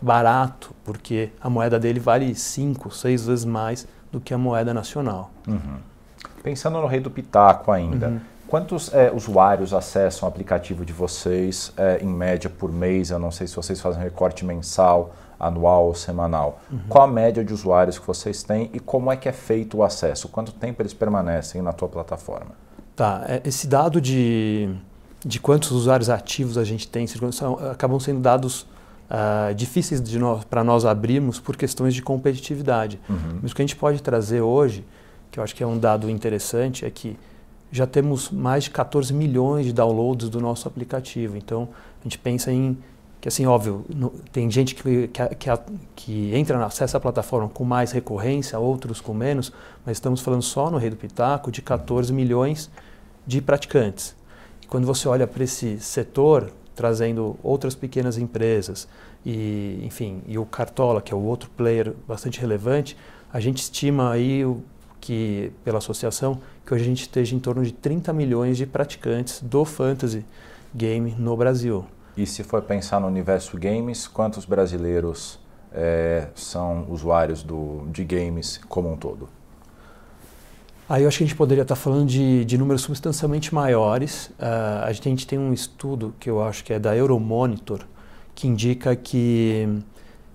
barato, 0.00 0.74
porque 0.84 1.30
a 1.40 1.48
moeda 1.48 1.78
dele 1.78 2.00
vale 2.00 2.34
cinco, 2.34 2.90
seis 2.90 3.26
vezes 3.26 3.44
mais 3.44 3.86
do 4.10 4.20
que 4.20 4.34
a 4.34 4.38
moeda 4.38 4.74
nacional. 4.74 5.30
Uhum. 5.46 5.78
Pensando 6.42 6.80
no 6.80 6.86
rei 6.86 7.00
do 7.00 7.10
Pitaco 7.10 7.70
ainda, 7.70 8.08
uhum. 8.08 8.20
Quantos 8.54 8.94
é, 8.94 9.10
usuários 9.10 9.74
acessam 9.74 10.28
o 10.28 10.30
aplicativo 10.30 10.84
de 10.84 10.92
vocês 10.92 11.72
é, 11.76 11.98
em 12.00 12.06
média 12.06 12.48
por 12.48 12.70
mês? 12.70 13.10
Eu 13.10 13.18
não 13.18 13.32
sei 13.32 13.48
se 13.48 13.56
vocês 13.56 13.80
fazem 13.80 14.00
recorte 14.00 14.44
mensal 14.44 15.12
anual 15.40 15.86
ou 15.86 15.94
semanal. 15.96 16.60
Uhum. 16.70 16.78
Qual 16.88 17.02
a 17.02 17.08
média 17.08 17.44
de 17.44 17.52
usuários 17.52 17.98
que 17.98 18.06
vocês 18.06 18.44
têm 18.44 18.70
e 18.72 18.78
como 18.78 19.10
é 19.10 19.16
que 19.16 19.28
é 19.28 19.32
feito 19.32 19.78
o 19.78 19.82
acesso? 19.82 20.28
Quanto 20.28 20.52
tempo 20.52 20.80
eles 20.80 20.94
permanecem 20.94 21.60
na 21.62 21.72
tua 21.72 21.88
plataforma? 21.88 22.52
Tá, 22.94 23.24
é, 23.26 23.42
esse 23.44 23.66
dado 23.66 24.00
de, 24.00 24.72
de 25.26 25.40
quantos 25.40 25.72
usuários 25.72 26.08
ativos 26.08 26.56
a 26.56 26.62
gente 26.62 26.86
tem 26.86 27.08
são, 27.08 27.54
acabam 27.72 27.98
sendo 27.98 28.20
dados 28.20 28.68
uh, 29.10 29.52
difíceis 29.52 30.00
para 30.48 30.62
nós 30.62 30.84
abrirmos 30.84 31.40
por 31.40 31.56
questões 31.56 31.92
de 31.92 32.02
competitividade. 32.02 33.00
Uhum. 33.10 33.40
Mas 33.42 33.50
o 33.50 33.54
que 33.56 33.62
a 33.62 33.64
gente 33.64 33.74
pode 33.74 34.00
trazer 34.00 34.42
hoje, 34.42 34.86
que 35.32 35.40
eu 35.40 35.42
acho 35.42 35.56
que 35.56 35.64
é 35.64 35.66
um 35.66 35.76
dado 35.76 36.08
interessante, 36.08 36.84
é 36.86 36.90
que 36.90 37.18
já 37.70 37.86
temos 37.86 38.30
mais 38.30 38.64
de 38.64 38.70
14 38.70 39.12
milhões 39.12 39.66
de 39.66 39.72
downloads 39.72 40.28
do 40.28 40.40
nosso 40.40 40.68
aplicativo. 40.68 41.36
Então, 41.36 41.68
a 42.00 42.04
gente 42.04 42.18
pensa 42.18 42.52
em 42.52 42.76
que 43.24 43.28
assim, 43.28 43.46
óbvio, 43.46 43.86
no, 43.88 44.10
tem 44.30 44.50
gente 44.50 44.74
que, 44.74 45.08
que, 45.08 45.34
que, 45.36 45.50
que 45.96 46.34
entra, 46.34 46.62
acessa 46.62 46.98
a 46.98 47.00
plataforma 47.00 47.48
com 47.48 47.64
mais 47.64 47.90
recorrência, 47.90 48.58
outros 48.58 49.00
com 49.00 49.14
menos, 49.14 49.50
mas 49.82 49.96
estamos 49.96 50.20
falando 50.20 50.42
só 50.42 50.70
no 50.70 50.76
Rei 50.76 50.90
do 50.90 50.96
Pitaco 50.96 51.50
de 51.50 51.62
14 51.62 52.12
milhões 52.12 52.70
de 53.26 53.40
praticantes. 53.40 54.14
E 54.60 54.66
quando 54.66 54.86
você 54.86 55.08
olha 55.08 55.26
para 55.26 55.42
esse 55.42 55.80
setor, 55.80 56.52
trazendo 56.74 57.38
outras 57.42 57.74
pequenas 57.74 58.18
empresas 58.18 58.86
e, 59.24 59.80
enfim, 59.82 60.20
e 60.26 60.36
o 60.36 60.44
Cartola, 60.44 61.00
que 61.00 61.10
é 61.10 61.16
o 61.16 61.22
outro 61.22 61.48
player 61.56 61.94
bastante 62.06 62.38
relevante, 62.38 62.94
a 63.32 63.40
gente 63.40 63.62
estima 63.62 64.10
aí 64.10 64.44
que 65.04 65.52
pela 65.62 65.76
associação 65.76 66.40
que 66.64 66.72
hoje 66.72 66.84
a 66.84 66.86
gente 66.86 67.02
esteja 67.02 67.36
em 67.36 67.38
torno 67.38 67.62
de 67.62 67.72
30 67.72 68.10
milhões 68.14 68.56
de 68.56 68.64
praticantes 68.64 69.42
do 69.42 69.62
fantasy 69.62 70.24
game 70.74 71.14
no 71.18 71.36
Brasil. 71.36 71.84
E 72.16 72.24
se 72.24 72.42
for 72.42 72.62
pensar 72.62 73.00
no 73.02 73.06
universo 73.06 73.58
games, 73.58 74.08
quantos 74.08 74.46
brasileiros 74.46 75.38
é, 75.70 76.28
são 76.34 76.86
usuários 76.88 77.42
do, 77.42 77.86
de 77.92 78.02
games 78.02 78.58
como 78.66 78.90
um 78.90 78.96
todo? 78.96 79.28
Aí 80.88 81.02
eu 81.02 81.08
acho 81.08 81.18
que 81.18 81.24
a 81.24 81.26
gente 81.26 81.36
poderia 81.36 81.62
estar 81.62 81.76
falando 81.76 82.06
de, 82.06 82.42
de 82.46 82.56
números 82.56 82.80
substancialmente 82.80 83.54
maiores. 83.54 84.28
Uh, 84.38 84.84
a 84.84 84.92
gente 84.92 85.26
tem 85.26 85.38
um 85.38 85.52
estudo 85.52 86.14
que 86.18 86.30
eu 86.30 86.42
acho 86.42 86.64
que 86.64 86.72
é 86.72 86.78
da 86.78 86.96
Euromonitor, 86.96 87.80
que 88.34 88.48
indica 88.48 88.96
que 88.96 89.68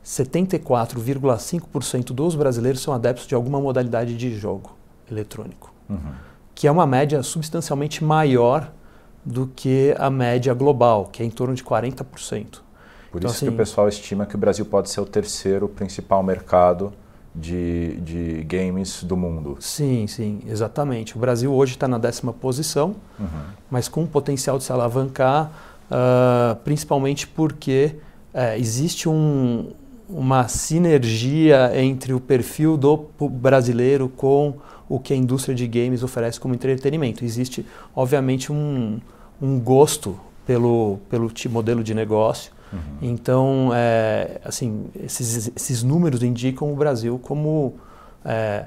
74,5% 0.04 2.14
dos 2.14 2.36
brasileiros 2.36 2.82
são 2.82 2.94
adeptos 2.94 3.28
de 3.28 3.36
alguma 3.36 3.60
modalidade 3.60 4.18
de 4.18 4.34
jogo 4.36 4.78
eletrônico, 5.10 5.74
uhum. 5.90 6.14
que 6.56 6.68
é 6.68 6.72
uma 6.72 6.88
média 6.88 7.22
substancialmente 7.24 8.04
maior 8.04 8.72
do 9.26 9.48
que 9.56 9.96
a 9.98 10.10
média 10.10 10.54
global, 10.54 11.10
que 11.12 11.22
é 11.22 11.26
em 11.26 11.30
torno 11.30 11.54
de 11.54 11.64
40%. 11.64 12.62
Por 13.12 13.18
então, 13.18 13.30
isso 13.30 13.38
assim, 13.38 13.48
que 13.48 13.54
o 13.54 13.58
pessoal 13.58 13.88
estima 13.88 14.26
que 14.26 14.36
o 14.36 14.38
Brasil 14.38 14.66
pode 14.66 14.90
ser 14.90 15.02
o 15.02 15.06
terceiro 15.06 15.68
principal 15.68 16.24
mercado 16.24 16.94
de, 17.34 17.98
de 18.02 18.44
games 18.44 19.04
do 19.04 19.18
mundo. 19.18 19.58
Sim, 19.60 20.08
sim, 20.08 20.42
exatamente. 20.48 21.16
O 21.16 21.20
Brasil 21.20 21.54
hoje 21.54 21.74
está 21.74 21.88
na 21.88 21.98
décima 21.98 22.34
posição, 22.34 22.96
uhum. 23.20 23.28
mas 23.70 23.88
com 23.88 24.04
o 24.04 24.08
potencial 24.08 24.58
de 24.58 24.64
se 24.64 24.72
alavancar, 24.72 25.52
uh, 25.90 26.56
principalmente 26.64 27.28
porque 27.28 27.96
uh, 28.34 28.58
existe 28.58 29.10
um, 29.10 29.72
uma 30.10 30.48
sinergia 30.48 31.72
entre 31.80 32.14
o 32.14 32.20
perfil 32.20 32.76
do 32.76 33.10
brasileiro 33.30 34.10
com 34.10 34.56
o 34.88 35.00
que 35.00 35.14
a 35.14 35.16
indústria 35.16 35.56
de 35.56 35.68
games 35.68 36.02
oferece 36.02 36.40
como 36.40 36.56
entretenimento. 36.56 37.24
Existe, 37.24 37.66
obviamente, 37.96 38.52
um, 38.52 39.00
um 39.40 39.60
gosto 39.60 40.20
pelo, 40.48 41.00
pelo 41.10 41.32
modelo 41.52 41.84
de 41.84 41.94
negócio 41.94 42.52
Uhum. 42.72 42.80
Então, 43.02 43.72
é, 43.74 44.40
assim, 44.44 44.86
esses, 45.04 45.52
esses 45.56 45.84
números 45.84 46.24
indicam 46.24 46.72
o 46.72 46.76
Brasil 46.76 47.20
como 47.22 47.76
é, 48.24 48.66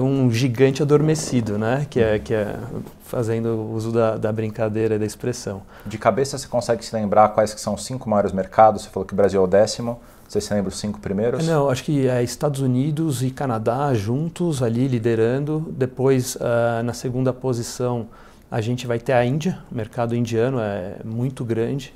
um 0.00 0.30
gigante 0.30 0.82
adormecido, 0.82 1.58
né? 1.58 1.86
Que 1.88 2.00
é, 2.00 2.18
que 2.18 2.32
é 2.32 2.56
fazendo 3.04 3.70
uso 3.72 3.92
da, 3.92 4.16
da 4.16 4.32
brincadeira 4.32 4.94
e 4.94 4.98
da 4.98 5.04
expressão. 5.04 5.62
De 5.84 5.98
cabeça, 5.98 6.38
você 6.38 6.48
consegue 6.48 6.84
se 6.84 6.94
lembrar 6.94 7.28
quais 7.30 7.52
que 7.52 7.60
são 7.60 7.74
os 7.74 7.84
cinco 7.84 8.08
maiores 8.08 8.32
mercados? 8.32 8.82
Você 8.82 8.88
falou 8.88 9.06
que 9.06 9.12
o 9.12 9.16
Brasil 9.16 9.40
é 9.40 9.44
o 9.44 9.46
décimo. 9.46 10.00
Você 10.32 10.40
se 10.40 10.54
lembra 10.54 10.70
os 10.70 10.78
cinco 10.78 10.98
primeiros? 10.98 11.46
Não, 11.46 11.68
acho 11.68 11.84
que 11.84 12.08
é 12.08 12.22
Estados 12.22 12.60
Unidos 12.60 13.22
e 13.22 13.30
Canadá 13.30 13.92
juntos 13.92 14.62
ali 14.62 14.88
liderando. 14.88 15.70
Depois, 15.76 16.36
uh, 16.36 16.82
na 16.82 16.94
segunda 16.94 17.34
posição, 17.34 18.06
a 18.50 18.58
gente 18.62 18.86
vai 18.86 18.98
ter 18.98 19.12
a 19.12 19.22
Índia. 19.26 19.58
O 19.70 19.74
mercado 19.74 20.16
indiano 20.16 20.58
é 20.58 20.96
muito 21.04 21.44
grande 21.44 21.92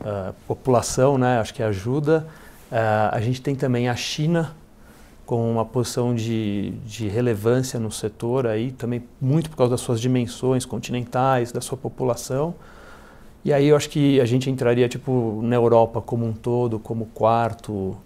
uh, 0.00 0.32
população, 0.48 1.18
né, 1.18 1.38
acho 1.38 1.52
que 1.52 1.62
ajuda. 1.62 2.26
Uh, 2.72 3.12
a 3.12 3.20
gente 3.20 3.42
tem 3.42 3.54
também 3.54 3.90
a 3.90 3.94
China 3.94 4.56
com 5.26 5.52
uma 5.52 5.66
posição 5.66 6.14
de, 6.14 6.70
de 6.86 7.08
relevância 7.08 7.78
no 7.78 7.92
setor 7.92 8.46
aí, 8.46 8.72
também 8.72 9.04
muito 9.20 9.50
por 9.50 9.58
causa 9.58 9.72
das 9.72 9.82
suas 9.82 10.00
dimensões 10.00 10.64
continentais, 10.64 11.52
da 11.52 11.60
sua 11.60 11.76
população. 11.76 12.54
E 13.44 13.52
aí 13.52 13.68
eu 13.68 13.76
acho 13.76 13.88
que 13.88 14.20
a 14.20 14.24
gente 14.24 14.50
entraria 14.50 14.88
tipo 14.88 15.40
na 15.42 15.56
Europa 15.56 16.00
como 16.00 16.26
um 16.26 16.32
todo, 16.32 16.78
como 16.78 17.06
quarto 17.06 17.96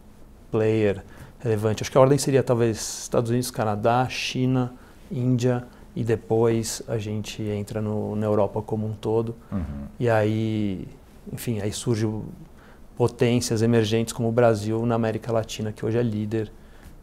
player 0.50 1.02
relevante. 1.40 1.82
Acho 1.82 1.90
que 1.90 1.98
a 1.98 2.00
ordem 2.00 2.18
seria 2.18 2.42
talvez 2.42 3.00
Estados 3.02 3.30
Unidos, 3.30 3.50
Canadá, 3.50 4.06
China, 4.08 4.72
Índia 5.10 5.64
e 5.96 6.04
depois 6.04 6.82
a 6.88 6.98
gente 6.98 7.42
entra 7.42 7.80
no, 7.80 8.14
na 8.14 8.26
Europa 8.26 8.62
como 8.62 8.86
um 8.86 8.92
todo. 8.92 9.34
Uhum. 9.50 9.86
E 9.98 10.08
aí 10.08 10.86
enfim, 11.32 11.60
aí 11.60 11.72
surgem 11.72 12.22
potências 12.96 13.62
emergentes 13.62 14.12
como 14.12 14.28
o 14.28 14.32
Brasil 14.32 14.84
na 14.86 14.94
América 14.94 15.32
Latina, 15.32 15.72
que 15.72 15.84
hoje 15.84 15.98
é 15.98 16.02
líder 16.02 16.50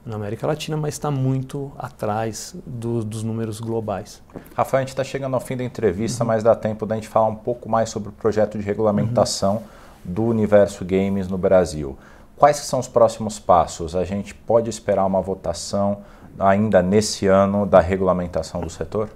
na 0.06 0.16
América 0.16 0.48
Latina, 0.48 0.76
mas 0.76 0.96
está 0.96 1.12
muito 1.12 1.72
atrás 1.78 2.56
do, 2.66 3.04
dos 3.04 3.24
números 3.24 3.60
globais. 3.60 4.22
Rafael, 4.56 4.80
a 4.80 4.82
gente 4.82 4.90
está 4.90 5.04
chegando 5.04 5.36
ao 5.36 5.40
fim 5.40 5.56
da 5.56 5.64
entrevista, 5.64 6.24
uhum. 6.24 6.28
mas 6.28 6.44
dá 6.44 6.56
tempo 6.56 6.86
da 6.86 6.96
gente 6.96 7.08
falar 7.08 7.28
um 7.28 7.36
pouco 7.36 7.70
mais 7.70 7.90
sobre 7.90 8.10
o 8.10 8.12
projeto 8.12 8.58
de 8.58 8.64
regulamentação 8.64 9.56
uhum. 9.56 9.62
do 10.04 10.24
universo 10.24 10.84
games 10.84 11.28
no 11.28 11.38
Brasil. 11.38 11.98
Quais 12.36 12.58
são 12.58 12.80
os 12.80 12.88
próximos 12.88 13.38
passos? 13.38 13.96
A 13.96 14.04
gente 14.04 14.34
pode 14.34 14.70
esperar 14.70 15.06
uma 15.06 15.22
votação 15.22 16.00
ainda 16.40 16.82
nesse 16.82 17.28
ano 17.28 17.66
da 17.66 17.80
regulamentação 17.80 18.62
do 18.62 18.70
setor? 18.70 19.10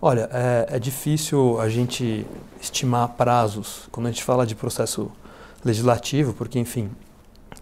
Olha, 0.00 0.28
é, 0.32 0.66
é, 0.70 0.78
difícil 0.78 1.60
a 1.60 1.68
gente 1.68 2.26
estimar 2.60 3.08
prazos 3.10 3.88
quando 3.90 4.06
a 4.06 4.10
gente 4.10 4.22
fala 4.22 4.46
de 4.46 4.54
processo 4.54 5.10
legislativo, 5.64 6.34
porque, 6.34 6.58
enfim, 6.58 6.90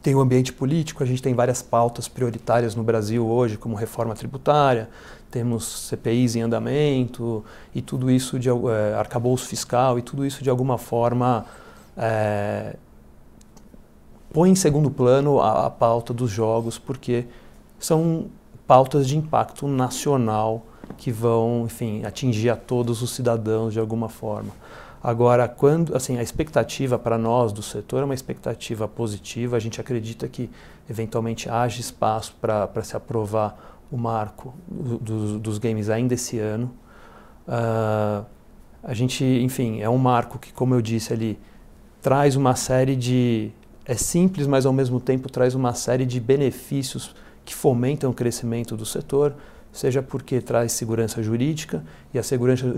tem 0.04 0.14
o 0.14 0.20
ambiente 0.20 0.52
político, 0.52 1.02
a 1.02 1.06
gente 1.06 1.22
tem 1.22 1.32
várias 1.32 1.62
pautas 1.62 2.08
prioritárias 2.08 2.74
no 2.74 2.82
Brasil 2.82 3.26
hoje, 3.26 3.56
como 3.56 3.74
reforma 3.74 4.14
tributária, 4.14 4.90
temos 5.30 5.88
CPIs 5.88 6.36
em 6.36 6.42
andamento 6.42 7.42
e 7.74 7.80
tudo 7.80 8.10
isso 8.10 8.38
de 8.38 8.50
é, 8.50 8.94
arcabouço 8.98 9.48
fiscal 9.48 9.98
e 9.98 10.02
tudo 10.02 10.26
isso 10.26 10.44
de 10.44 10.50
alguma 10.50 10.76
forma 10.76 11.46
é, 11.96 12.76
põe 14.30 14.50
em 14.50 14.54
segundo 14.54 14.90
plano 14.90 15.40
a, 15.40 15.64
a 15.64 15.70
pauta 15.70 16.12
dos 16.12 16.30
jogos, 16.30 16.78
porque 16.78 17.24
são 17.78 18.26
pautas 18.66 19.08
de 19.08 19.16
impacto 19.16 19.66
nacional 19.66 20.66
que 20.98 21.10
vão, 21.10 21.62
enfim, 21.64 22.04
atingir 22.04 22.50
a 22.50 22.56
todos 22.56 23.00
os 23.00 23.10
cidadãos 23.10 23.72
de 23.72 23.80
alguma 23.80 24.10
forma. 24.10 24.52
Agora, 25.04 25.46
quando, 25.46 25.94
assim, 25.94 26.16
a 26.16 26.22
expectativa 26.22 26.98
para 26.98 27.18
nós 27.18 27.52
do 27.52 27.62
setor 27.62 28.00
é 28.00 28.04
uma 28.06 28.14
expectativa 28.14 28.88
positiva. 28.88 29.54
A 29.54 29.60
gente 29.60 29.78
acredita 29.78 30.26
que 30.26 30.48
eventualmente 30.88 31.46
haja 31.46 31.78
espaço 31.78 32.34
para 32.40 32.82
se 32.82 32.96
aprovar 32.96 33.82
o 33.92 33.98
marco 33.98 34.54
do, 34.66 34.96
do, 34.96 35.38
dos 35.38 35.58
games 35.58 35.90
ainda 35.90 36.14
esse 36.14 36.38
ano. 36.38 36.74
Uh, 37.46 38.24
a 38.82 38.94
gente, 38.94 39.22
enfim, 39.22 39.82
é 39.82 39.90
um 39.90 39.98
marco 39.98 40.38
que, 40.38 40.50
como 40.54 40.74
eu 40.74 40.80
disse 40.80 41.12
ali, 41.12 41.38
traz 42.00 42.34
uma 42.34 42.56
série 42.56 42.96
de 42.96 43.52
é 43.84 43.96
simples, 43.96 44.46
mas 44.46 44.64
ao 44.64 44.72
mesmo 44.72 44.98
tempo 44.98 45.30
traz 45.30 45.54
uma 45.54 45.74
série 45.74 46.06
de 46.06 46.18
benefícios 46.18 47.14
que 47.44 47.54
fomentam 47.54 48.10
o 48.10 48.14
crescimento 48.14 48.74
do 48.74 48.86
setor 48.86 49.34
seja 49.70 50.00
porque 50.02 50.40
traz 50.40 50.72
segurança 50.72 51.22
jurídica 51.22 51.84
e 52.14 52.18
a 52.18 52.22
segurança 52.22 52.72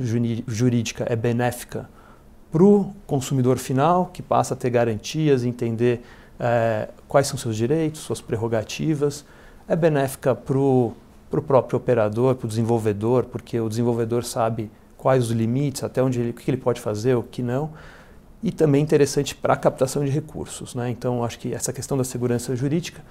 jurídica 0.49 1.07
é 1.09 1.15
benéfica 1.15 1.89
para 2.57 2.65
o 2.65 2.91
consumidor 3.07 3.59
final, 3.59 4.07
que 4.11 4.23
passa 4.23 4.55
a 4.55 4.57
ter 4.57 4.71
garantias, 4.71 5.45
entender 5.45 6.01
é, 6.41 6.89
quais 7.07 7.27
são 7.27 7.37
seus 7.37 7.55
direitos, 7.55 8.01
suas 8.01 8.23
prerrogativas, 8.23 9.27
é 9.69 9.77
benéfica 9.77 10.35
para 10.35 10.57
o 10.57 10.95
próprio 11.47 11.77
operador, 11.77 12.35
para 12.35 12.47
o 12.47 12.49
desenvolvedor, 12.49 13.25
porque 13.25 13.61
o 13.61 13.69
desenvolvedor 13.69 14.25
sabe 14.25 14.71
quais 14.97 15.25
os 15.25 15.33
limites, 15.33 15.85
até 15.85 16.03
onde 16.03 16.19
ele, 16.19 16.31
o 16.31 16.33
que 16.33 16.51
ele 16.51 16.57
pode 16.57 16.81
fazer, 16.81 17.15
o 17.15 17.23
que 17.23 17.43
não, 17.43 17.73
e 18.43 18.51
também 18.51 18.83
interessante 18.83 19.35
para 19.35 19.53
a 19.53 19.57
captação 19.59 20.03
de 20.03 20.11
recursos. 20.11 20.75
Né? 20.75 20.89
Então, 20.89 21.23
acho 21.23 21.39
que 21.39 21.53
essa 21.53 21.75
questão 21.75 21.99
da 21.99 22.05
segurança 22.05 22.57
jurídica 22.57 23.05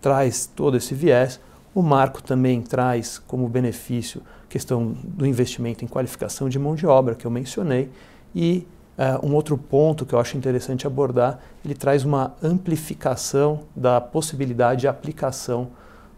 traz 0.00 0.46
todo 0.46 0.74
esse 0.74 0.94
viés. 0.94 1.38
O 1.74 1.82
marco 1.82 2.22
também 2.22 2.62
traz 2.62 3.18
como 3.18 3.46
benefício 3.46 4.22
a 4.46 4.48
questão 4.48 4.96
do 5.04 5.26
investimento 5.26 5.84
em 5.84 5.86
qualificação 5.86 6.48
de 6.48 6.58
mão 6.58 6.74
de 6.74 6.86
obra, 6.86 7.14
que 7.14 7.26
eu 7.26 7.30
mencionei, 7.30 7.90
e 8.34 8.66
uh, 8.98 9.26
um 9.26 9.34
outro 9.34 9.56
ponto 9.56 10.04
que 10.04 10.14
eu 10.14 10.18
acho 10.18 10.36
interessante 10.36 10.86
abordar, 10.86 11.38
ele 11.64 11.74
traz 11.74 12.04
uma 12.04 12.34
amplificação 12.42 13.60
da 13.74 14.00
possibilidade 14.00 14.82
de 14.82 14.88
aplicação 14.88 15.68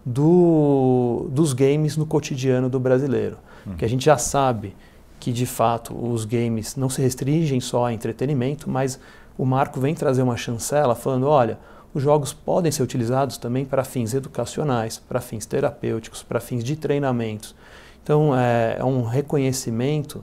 do, 0.05 1.29
dos 1.31 1.53
games 1.53 1.97
no 1.97 2.07
cotidiano 2.07 2.69
do 2.69 2.81
brasileiro. 2.81 3.37
Uhum. 3.67 3.77
Que 3.77 3.85
a 3.85 3.89
gente 3.89 4.05
já 4.05 4.17
sabe 4.17 4.75
que, 5.21 5.33
de 5.33 5.47
fato, 5.47 5.95
os 5.95 6.25
games 6.25 6.77
não 6.77 6.89
se 6.89 7.03
restringem 7.03 7.61
só 7.61 7.87
a 7.87 7.93
entretenimento, 7.93 8.71
mas 8.71 8.99
o 9.37 9.45
marco 9.45 9.81
vem 9.81 9.95
trazer 9.95 10.23
uma 10.23 10.37
chancela 10.37 10.95
falando, 10.95 11.27
olha, 11.27 11.59
os 11.93 12.03
jogos 12.03 12.33
podem 12.33 12.71
ser 12.71 12.83
utilizados 12.83 13.39
também 13.39 13.65
para 13.65 13.85
fins 13.85 14.15
educacionais, 14.15 14.99
para 14.99 15.21
fins 15.21 15.47
terapêuticos, 15.47 16.23
para 16.23 16.41
fins 16.41 16.63
de 16.63 16.77
treinamentos. 16.77 17.55
Então, 18.03 18.37
é, 18.37 18.77
é 18.79 18.85
um 18.85 19.03
reconhecimento 19.03 20.23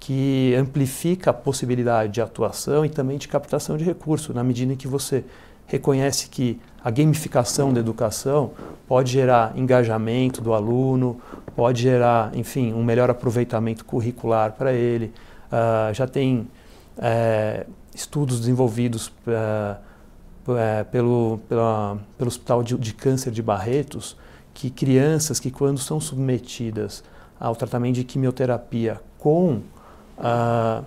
que 0.00 0.54
amplifica 0.58 1.30
a 1.30 1.34
possibilidade 1.34 2.14
de 2.14 2.22
atuação 2.22 2.84
e 2.86 2.88
também 2.88 3.18
de 3.18 3.28
captação 3.28 3.76
de 3.76 3.84
recursos, 3.84 4.34
na 4.34 4.42
medida 4.42 4.72
em 4.72 4.76
que 4.76 4.88
você 4.88 5.22
reconhece 5.66 6.28
que 6.28 6.58
a 6.82 6.90
gamificação 6.90 7.72
da 7.72 7.78
educação 7.78 8.52
pode 8.88 9.12
gerar 9.12 9.56
engajamento 9.56 10.40
do 10.40 10.54
aluno, 10.54 11.20
pode 11.54 11.82
gerar, 11.82 12.34
enfim, 12.34 12.72
um 12.72 12.82
melhor 12.82 13.10
aproveitamento 13.10 13.84
curricular 13.84 14.52
para 14.52 14.72
ele. 14.72 15.12
Uh, 15.46 15.92
já 15.92 16.06
tem 16.06 16.48
é, 16.98 17.66
estudos 17.94 18.40
desenvolvidos 18.40 19.12
é, 19.28 20.84
pelo, 20.84 21.40
pela, 21.48 21.98
pelo 22.16 22.28
Hospital 22.28 22.62
de, 22.62 22.76
de, 22.76 22.94
Câncer 22.94 23.30
de 23.30 23.42
Barretos, 23.42 24.16
que 24.54 24.70
crianças 24.70 25.38
que 25.38 25.50
quando 25.50 25.78
são 25.78 26.00
submetidas 26.00 27.04
ao 27.38 27.54
tratamento 27.54 27.96
de 27.96 28.04
quimioterapia 28.04 29.00
com 29.18 29.60
ah, 30.20 30.82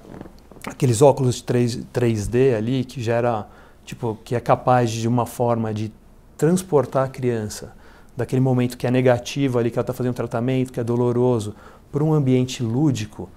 aqueles 0.66 1.02
óculos 1.02 1.36
de 1.36 1.44
3, 1.44 1.86
3D 1.94 2.56
ali 2.56 2.86
que 2.86 3.02
gera 3.02 3.48
tipo 3.86 4.18
que 4.24 4.36
é 4.36 4.40
capaz 4.40 4.92
de 4.92 5.08
uma 5.08 5.26
forma 5.26 5.74
de 5.74 5.92
transportar 6.38 7.06
a 7.06 7.08
criança 7.08 7.74
daquele 8.16 8.40
momento 8.40 8.78
que 8.78 8.88
é 8.88 8.92
negativo 8.92 9.58
ali 9.58 9.70
que 9.72 9.78
ela 9.78 9.84
está 9.84 9.94
fazendo 9.94 10.12
um 10.12 10.16
tratamento 10.16 10.72
que 10.72 10.80
é 10.80 10.84
doloroso 10.84 11.56
para 11.92 12.04
um 12.04 12.14
ambiente 12.14 12.64
lúdico 12.64 13.30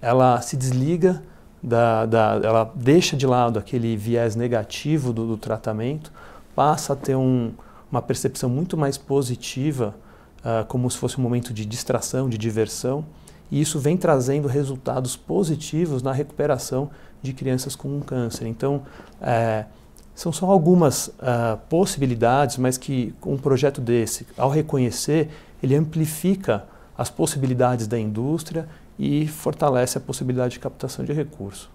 ela 0.00 0.40
se 0.40 0.56
desliga 0.56 1.22
da, 1.62 2.06
da, 2.06 2.40
ela 2.42 2.72
deixa 2.74 3.16
de 3.16 3.26
lado 3.26 3.58
aquele 3.58 3.96
viés 3.96 4.34
negativo 4.34 5.12
do, 5.12 5.26
do 5.26 5.36
tratamento 5.36 6.10
passa 6.56 6.94
a 6.94 6.96
ter 6.96 7.14
um, 7.14 7.52
uma 7.90 8.02
percepção 8.02 8.50
muito 8.50 8.76
mais 8.76 8.98
positiva 8.98 9.94
uh, 10.40 10.66
como 10.66 10.90
se 10.90 10.98
fosse 10.98 11.18
um 11.18 11.22
momento 11.22 11.52
de 11.54 11.64
distração 11.64 12.28
de 12.28 12.36
diversão 12.36 13.04
e 13.52 13.60
isso 13.60 13.78
vem 13.78 13.98
trazendo 13.98 14.48
resultados 14.48 15.14
positivos 15.14 16.02
na 16.02 16.10
recuperação 16.10 16.90
de 17.20 17.34
crianças 17.34 17.76
com 17.76 18.00
câncer. 18.00 18.46
Então, 18.46 18.82
é, 19.20 19.66
são 20.14 20.32
só 20.32 20.46
algumas 20.46 21.08
uh, 21.08 21.58
possibilidades, 21.68 22.56
mas 22.56 22.78
que 22.78 23.14
um 23.26 23.36
projeto 23.36 23.78
desse, 23.78 24.26
ao 24.38 24.48
reconhecer, 24.48 25.28
ele 25.62 25.76
amplifica 25.76 26.64
as 26.96 27.10
possibilidades 27.10 27.86
da 27.86 27.98
indústria 27.98 28.66
e 28.98 29.28
fortalece 29.28 29.98
a 29.98 30.00
possibilidade 30.00 30.54
de 30.54 30.60
captação 30.60 31.04
de 31.04 31.12
recursos. 31.12 31.68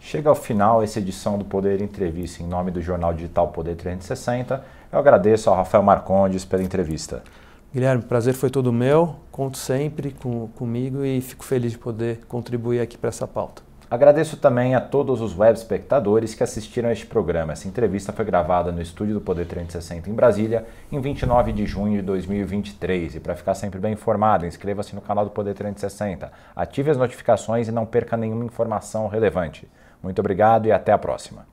Chega 0.00 0.30
ao 0.30 0.34
final 0.34 0.82
essa 0.82 0.98
edição 0.98 1.36
do 1.36 1.44
Poder 1.44 1.82
Entrevista 1.82 2.42
em 2.42 2.46
nome 2.46 2.70
do 2.70 2.80
jornal 2.80 3.12
digital 3.12 3.48
Poder 3.48 3.76
360. 3.76 4.64
Eu 4.90 4.98
agradeço 4.98 5.50
ao 5.50 5.56
Rafael 5.56 5.82
Marcondes 5.82 6.44
pela 6.44 6.62
entrevista. 6.62 7.22
Guilherme, 7.72 8.04
o 8.04 8.06
prazer 8.06 8.34
foi 8.34 8.50
todo 8.50 8.70
meu. 8.70 9.16
Conto 9.30 9.56
sempre 9.56 10.10
com, 10.10 10.48
comigo 10.48 11.02
e 11.04 11.22
fico 11.22 11.42
feliz 11.42 11.72
de 11.72 11.78
poder 11.78 12.20
contribuir 12.28 12.80
aqui 12.80 12.98
para 12.98 13.08
essa 13.08 13.26
pauta. 13.26 13.62
Agradeço 13.90 14.36
também 14.36 14.74
a 14.74 14.80
todos 14.80 15.22
os 15.22 15.38
web 15.38 15.56
espectadores 15.56 16.34
que 16.34 16.42
assistiram 16.42 16.90
a 16.90 16.92
este 16.92 17.06
programa. 17.06 17.52
Essa 17.52 17.68
entrevista 17.68 18.12
foi 18.12 18.26
gravada 18.26 18.70
no 18.70 18.80
estúdio 18.80 19.14
do 19.14 19.20
Poder 19.22 19.46
360 19.46 20.10
em 20.10 20.14
Brasília, 20.14 20.66
em 20.90 21.00
29 21.00 21.52
de 21.52 21.64
junho 21.64 21.96
de 21.96 22.02
2023. 22.02 23.16
E 23.16 23.20
para 23.20 23.36
ficar 23.36 23.54
sempre 23.54 23.80
bem 23.80 23.94
informado, 23.94 24.46
inscreva-se 24.46 24.94
no 24.94 25.00
canal 25.00 25.24
do 25.24 25.30
Poder 25.30 25.54
360, 25.54 26.30
ative 26.54 26.90
as 26.90 26.96
notificações 26.98 27.68
e 27.68 27.72
não 27.72 27.86
perca 27.86 28.18
nenhuma 28.18 28.44
informação 28.44 29.08
relevante. 29.08 29.66
Muito 30.02 30.18
obrigado 30.18 30.66
e 30.66 30.72
até 30.72 30.92
a 30.92 30.98
próxima. 30.98 31.51